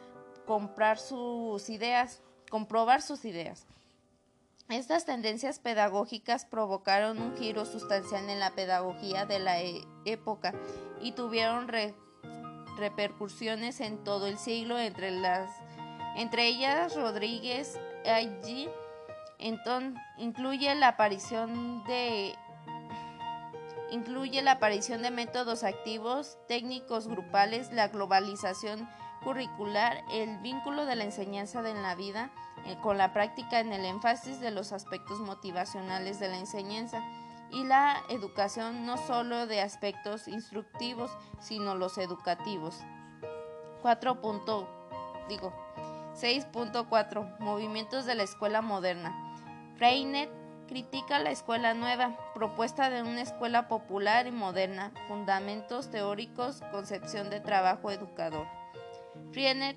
comprar 0.47 0.99
sus 0.99 1.71
ideas, 1.71 2.23
comprobar 2.51 3.03
sus 3.03 3.25
ideas. 3.25 3.67
Estas 4.71 5.05
tendencias 5.05 5.59
pedagógicas 5.59 6.47
provocaron 6.47 7.21
un 7.21 7.37
giro 7.37 7.67
sustancial 7.67 8.31
en 8.31 8.41
la 8.41 8.53
pedagogía 8.53 9.27
de 9.27 9.39
la 9.39 9.61
e-, 9.61 9.87
época 10.07 10.55
y 11.03 11.13
tuvieron 11.13 11.69
repercusiones 12.79 13.81
en 13.81 14.03
todo 14.03 14.27
el 14.27 14.39
siglo 14.39 14.79
entre 14.79 15.11
las 15.11 15.51
entre 16.17 16.47
ellas 16.47 16.95
Rodríguez 16.95 17.79
allí 18.07 18.69
incluye 19.39 20.75
la 20.75 20.89
aparición 20.89 21.83
de 21.83 22.35
métodos 25.13 25.65
activos, 25.65 26.39
técnicos 26.49 27.09
grupales, 27.09 27.73
la 27.73 27.89
globalización 27.89 28.89
curricular, 29.25 30.05
el 30.13 30.39
vínculo 30.39 30.87
de 30.87 30.97
la 30.97 31.05
enseñanza 31.05 31.63
de 31.63 31.75
la 31.75 31.95
vida, 31.95 32.31
eh, 32.67 32.77
con 32.83 32.99
la 32.99 33.13
práctica 33.13 33.61
en 33.61 33.73
el 33.73 33.85
énfasis 33.85 34.41
de 34.41 34.51
los 34.51 34.73
aspectos 34.73 35.19
motivacionales 35.21 36.21
de 36.21 36.29
la 36.29 36.39
enseñanza 36.39 37.03
y 37.51 37.65
la 37.65 38.03
educación 38.09 38.87
no 38.87 38.97
solo 38.97 39.47
de 39.47 39.61
aspectos 39.61 40.29
instructivos, 40.29 41.11
sino 41.41 41.75
los 41.75 41.99
educativos. 41.99 42.81
4. 43.83 44.19
digo 45.29 45.53
6.4 46.15 47.39
Movimientos 47.41 48.07
de 48.07 48.15
la 48.15 48.23
escuela 48.23 48.63
moderna. 48.63 49.15
Freinet 49.77 50.31
critica 50.69 51.19
la 51.19 51.31
escuela 51.31 51.75
nueva, 51.75 52.17
propuesta 52.35 52.89
de 52.89 53.03
una 53.03 53.21
escuela 53.21 53.69
popular 53.69 54.27
y 54.27 54.33
moderna, 54.33 54.93
fundamentos 55.09 55.91
teóricos, 55.91 56.63
concepción 56.71 57.31
de 57.31 57.41
trabajo 57.41 57.91
educador. 57.91 58.47
Freinet 59.35 59.77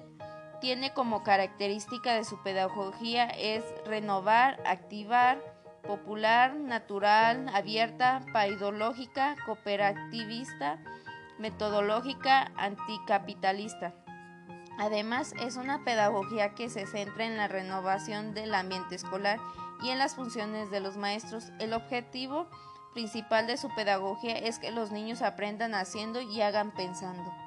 tiene 0.61 0.93
como 0.93 1.23
característica 1.23 2.13
de 2.13 2.23
su 2.23 2.41
pedagogía 2.43 3.25
es 3.25 3.63
renovar, 3.85 4.61
activar, 4.65 5.41
popular, 5.81 6.55
natural, 6.55 7.49
abierta, 7.53 8.23
paidológica, 8.33 9.35
cooperativista, 9.45 10.79
metodológica, 11.39 12.51
anticapitalista. 12.55 13.93
Además, 14.77 15.33
es 15.41 15.57
una 15.57 15.83
pedagogía 15.83 16.53
que 16.53 16.69
se 16.69 16.85
centra 16.85 17.25
en 17.25 17.37
la 17.37 17.47
renovación 17.47 18.35
del 18.35 18.53
ambiente 18.53 18.93
escolar 18.95 19.39
y 19.81 19.89
en 19.89 19.97
las 19.97 20.15
funciones 20.15 20.69
de 20.69 20.81
los 20.81 20.97
maestros. 20.97 21.51
El 21.59 21.73
objetivo 21.73 22.47
principal 22.93 23.47
de 23.47 23.57
su 23.57 23.73
pedagogía 23.73 24.37
es 24.37 24.59
que 24.59 24.71
los 24.71 24.91
niños 24.91 25.23
aprendan 25.23 25.73
haciendo 25.73 26.21
y 26.21 26.41
hagan 26.41 26.71
pensando. 26.71 27.46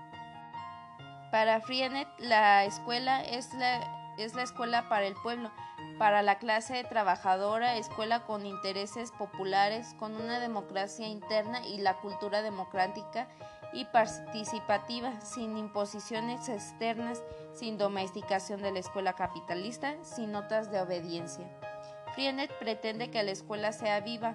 Para 1.30 1.60
Frienet, 1.60 2.08
la 2.18 2.64
escuela 2.64 3.22
es 3.22 3.54
la, 3.54 4.14
es 4.18 4.34
la 4.34 4.42
escuela 4.42 4.88
para 4.88 5.06
el 5.06 5.14
pueblo, 5.14 5.52
para 5.96 6.22
la 6.22 6.38
clase 6.38 6.82
trabajadora, 6.82 7.76
escuela 7.76 8.24
con 8.24 8.46
intereses 8.46 9.12
populares, 9.12 9.94
con 9.98 10.16
una 10.16 10.40
democracia 10.40 11.06
interna 11.06 11.64
y 11.64 11.78
la 11.78 11.98
cultura 11.98 12.42
democrática 12.42 13.28
y 13.72 13.84
participativa, 13.84 15.20
sin 15.20 15.56
imposiciones 15.56 16.48
externas, 16.48 17.22
sin 17.54 17.78
domesticación 17.78 18.60
de 18.60 18.72
la 18.72 18.80
escuela 18.80 19.12
capitalista, 19.12 19.94
sin 20.02 20.32
notas 20.32 20.72
de 20.72 20.80
obediencia. 20.80 21.46
Frienet 22.14 22.50
pretende 22.58 23.10
que 23.12 23.22
la 23.22 23.30
escuela 23.30 23.72
sea 23.72 24.00
viva, 24.00 24.34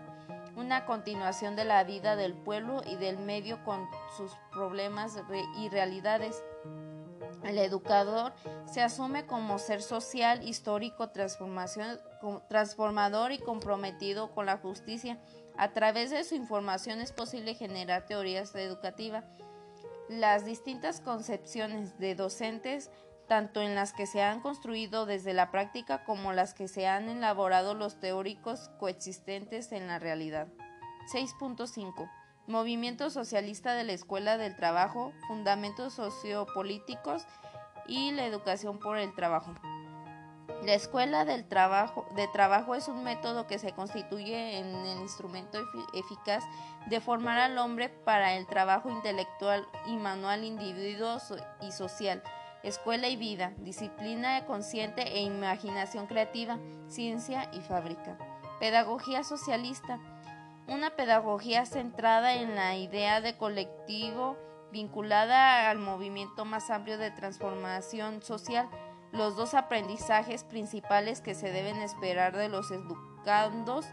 una 0.56 0.86
continuación 0.86 1.56
de 1.56 1.66
la 1.66 1.84
vida 1.84 2.16
del 2.16 2.34
pueblo 2.34 2.82
y 2.86 2.96
del 2.96 3.18
medio 3.18 3.64
con 3.66 3.90
sus 4.16 4.32
problemas 4.52 5.22
y 5.58 5.70
realidades. 5.70 6.42
El 7.46 7.60
educador 7.60 8.34
se 8.66 8.82
asume 8.82 9.28
como 9.28 9.60
ser 9.60 9.84
social, 9.84 10.48
histórico, 10.48 11.12
transformador 12.50 13.32
y 13.32 13.38
comprometido 13.38 14.32
con 14.32 14.48
la 14.48 14.58
justicia. 14.58 15.20
A 15.56 15.72
través 15.72 16.10
de 16.10 16.24
su 16.24 16.34
información 16.34 17.02
es 17.02 17.12
posible 17.12 17.54
generar 17.54 18.08
teorías 18.08 18.56
educativas. 18.56 19.26
Las 20.10 20.44
distintas 20.44 21.02
concepciones 21.02 22.00
de 22.00 22.16
docentes, 22.16 22.90
tanto 23.28 23.62
en 23.62 23.76
las 23.76 23.94
que 23.94 24.08
se 24.08 24.24
han 24.24 24.42
construido 24.42 25.06
desde 25.06 25.34
la 25.34 25.52
práctica 25.52 26.04
como 26.04 26.34
las 26.34 26.56
que 26.56 26.68
se 26.68 26.88
han 26.88 27.10
elaborado 27.10 27.76
los 27.76 28.00
teóricos 28.00 28.72
coexistentes 28.80 29.72
en 29.72 29.86
la 29.88 30.00
realidad. 30.00 30.48
6.5 31.14 32.10
Movimiento 32.48 33.10
Socialista 33.10 33.74
de 33.74 33.84
la 33.84 33.94
Escuela 33.94 34.38
del 34.38 34.56
Trabajo, 34.56 35.14
Fundamentos 35.28 35.94
Sociopolíticos 35.94 37.26
y 37.88 38.12
la 38.12 38.28
Educación 38.28 38.78
por 38.78 39.00
el 39.00 39.16
Trabajo. 39.16 39.56
La 40.64 40.76
escuela 40.76 41.26
del 41.26 41.48
trabajo, 41.48 42.06
de 42.16 42.28
trabajo 42.28 42.76
es 42.76 42.88
un 42.88 43.04
método 43.04 43.48
que 43.48 43.58
se 43.58 43.72
constituye 43.72 44.60
en 44.60 44.68
el 44.68 45.00
instrumento 45.00 45.60
eficaz 45.96 46.44
de 46.88 47.02
formar 47.02 47.40
al 47.40 47.58
hombre 47.58 47.90
para 47.90 48.36
el 48.36 48.46
trabajo 48.46 48.92
intelectual 48.92 49.68
y 49.88 49.98
manual 49.98 50.44
individuo 50.44 51.18
y 51.62 51.72
social, 51.72 52.22
escuela 52.62 53.10
y 53.10 53.16
vida, 53.16 53.54
disciplina 53.58 54.46
consciente 54.46 55.02
e 55.02 55.24
imaginación 55.24 56.06
creativa, 56.06 56.60
ciencia 56.88 57.50
y 57.54 57.62
fábrica. 57.62 58.18
Pedagogía 58.60 59.24
socialista 59.24 60.00
una 60.68 60.96
pedagogía 60.96 61.66
centrada 61.66 62.36
en 62.36 62.56
la 62.56 62.76
idea 62.76 63.22
de 63.22 63.38
colectivo 63.38 64.38
vinculada 64.72 65.70
al 65.70 65.78
movimiento 65.78 66.44
más 66.44 66.70
amplio 66.70 66.98
de 66.98 67.12
transformación 67.12 68.22
social, 68.22 68.70
los 69.12 69.38
dos 69.38 69.54
aprendizajes 69.54 70.44
principales 70.44 71.22
que 71.22 71.36
se 71.36 71.52
deben 71.52 71.78
esperar 71.78 72.36
de 72.36 72.50
los 72.50 72.72
educandos, 72.72 73.86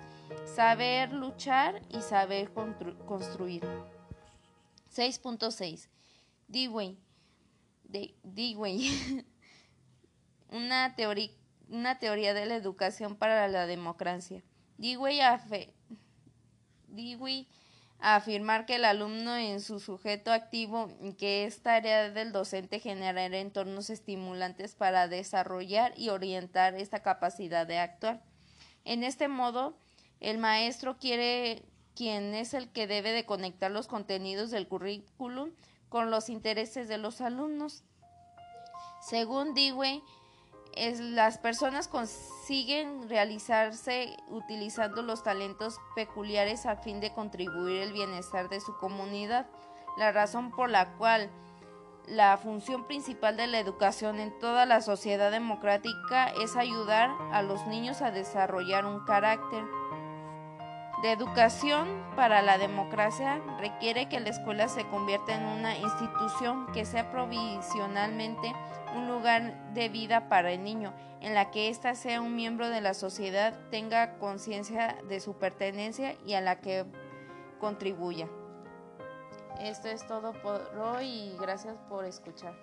saber 0.45 1.13
luchar 1.13 1.83
y 1.91 2.01
saber 2.01 2.53
construir. 2.53 3.63
6.6. 4.93 5.89
Dewey. 6.49 6.99
Dewey. 8.25 9.25
una, 10.51 10.97
una 11.69 11.99
teoría 11.99 12.35
de 12.35 12.47
la 12.47 12.57
educación 12.57 13.15
para 13.15 13.47
la 13.47 13.67
democracia. 13.67 14.43
Dewey 14.79 15.21
Dewey 16.93 17.49
a 17.99 18.17
afirmar 18.17 18.67
que 18.67 18.75
el 18.75 18.85
alumno 18.85 19.37
en 19.37 19.61
su 19.61 19.79
sujeto 19.79 20.33
activo 20.33 20.91
y 21.01 21.13
que 21.13 21.45
es 21.45 21.63
tarea 21.63 22.11
del 22.11 22.33
docente 22.33 22.81
generar 22.81 23.33
entornos 23.33 23.91
estimulantes 23.91 24.75
para 24.75 25.07
desarrollar 25.07 25.93
y 25.97 26.09
orientar 26.09 26.75
esta 26.75 27.01
capacidad 27.01 27.67
de 27.67 27.79
actuar. 27.79 28.21
En 28.85 29.05
este 29.05 29.29
modo, 29.29 29.77
el 30.21 30.39
maestro 30.39 30.99
quiere 30.99 31.63
quien 31.95 32.35
es 32.35 32.55
el 32.55 32.69
que 32.69 32.87
debe 32.87 33.13
de 33.13 33.25
conectar 33.25 33.71
los 33.71 33.87
contenidos 33.87 34.51
del 34.51 34.67
currículum 34.67 35.51
con 35.89 36.11
los 36.11 36.29
intereses 36.29 36.89
de 36.89 36.99
los 36.99 37.21
alumnos. 37.21 37.85
Según 39.01 39.55
Dewey, 39.55 40.03
es, 40.75 41.01
las 41.01 41.39
personas 41.39 41.89
consiguen 41.89 43.09
realizarse 43.09 44.17
utilizando 44.29 45.03
los 45.03 45.23
talentos 45.23 45.79
peculiares 45.95 46.67
a 46.67 46.77
fin 46.77 47.01
de 47.01 47.13
contribuir 47.13 47.83
el 47.83 47.93
bienestar 47.93 48.49
de 48.49 48.61
su 48.61 48.77
comunidad, 48.77 49.47
la 49.99 50.13
razón 50.13 50.51
por 50.51 50.71
la 50.71 50.95
cual 50.97 51.31
la 52.07 52.37
función 52.37 52.85
principal 52.85 53.37
de 53.37 53.47
la 53.47 53.61
educación 53.61 54.19
en 54.19 54.37
toda 54.39 54.67
la 54.67 54.81
sociedad 54.81 55.31
democrática 55.31 56.29
es 56.29 56.57
ayudar 56.57 57.11
a 57.33 57.43
los 57.43 57.67
niños 57.67 58.03
a 58.03 58.11
desarrollar 58.11 58.87
un 58.87 59.05
carácter. 59.05 59.65
De 61.03 61.11
educación 61.11 61.89
para 62.15 62.43
la 62.43 62.59
democracia 62.59 63.43
requiere 63.59 64.09
que 64.09 64.21
la 64.21 64.29
escuela 64.29 64.69
se 64.69 64.87
convierta 64.87 65.35
en 65.35 65.43
una 65.43 65.77
institución 65.77 66.71
que 66.73 66.85
sea 66.85 67.11
provisionalmente 67.11 68.55
un 68.95 69.09
lugar 69.09 69.75
de 69.75 69.89
vida 69.89 70.29
para 70.29 70.53
el 70.53 70.63
niño, 70.63 70.95
en 71.21 71.35
la 71.35 71.51
que 71.51 71.71
ésta 71.71 71.97
sea 71.97 72.21
un 72.21 72.37
miembro 72.37 72.69
de 72.69 72.81
la 72.81 72.95
sociedad, 72.95 73.59
tenga 73.73 74.17
conciencia 74.19 74.97
de 75.09 75.19
su 75.19 75.35
pertenencia 75.35 76.15
y 76.25 76.35
a 76.35 76.41
la 76.41 76.61
que 76.61 76.85
contribuya. 77.59 78.29
Esto 79.59 79.89
es 79.89 80.07
todo 80.07 80.33
por 80.41 80.61
hoy 80.79 81.07
y 81.07 81.37
gracias 81.41 81.77
por 81.89 82.05
escuchar. 82.05 82.55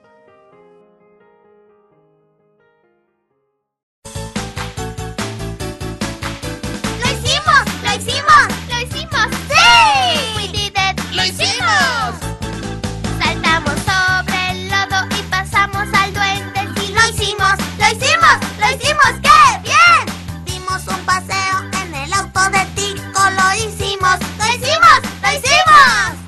lo 8.00 8.06
hicimos! 8.06 8.48
¡Lo 8.70 8.80
hicimos! 8.80 9.28
¡Sí! 9.50 10.36
¡We 10.38 10.48
did 10.48 10.74
it! 10.74 11.00
¡Lo 11.12 11.24
hicimos! 11.26 12.16
Saltamos 13.22 13.74
sobre 13.86 14.52
el 14.52 14.70
lodo 14.70 15.06
y 15.18 15.24
pasamos 15.24 15.88
al 15.94 16.14
duende. 16.14 16.70
¡Sí, 16.78 16.94
lo 16.94 17.10
hicimos! 17.10 17.54
¡Lo 17.78 17.88
hicimos! 17.90 18.38
¡Lo 18.58 18.70
hicimos! 18.72 19.12
¡Qué 19.22 19.60
bien! 19.64 20.46
Dimos 20.46 20.88
un 20.88 21.06
paseo 21.06 21.60
en 21.82 21.94
el 21.94 22.14
auto 22.14 22.50
de 22.52 22.66
Tico. 22.76 23.22
¡Lo 23.32 23.54
hicimos! 23.56 24.18
¡Lo 24.38 24.46
hicimos! 24.48 25.00
¡Lo 25.22 25.32
hicimos! 25.32 26.19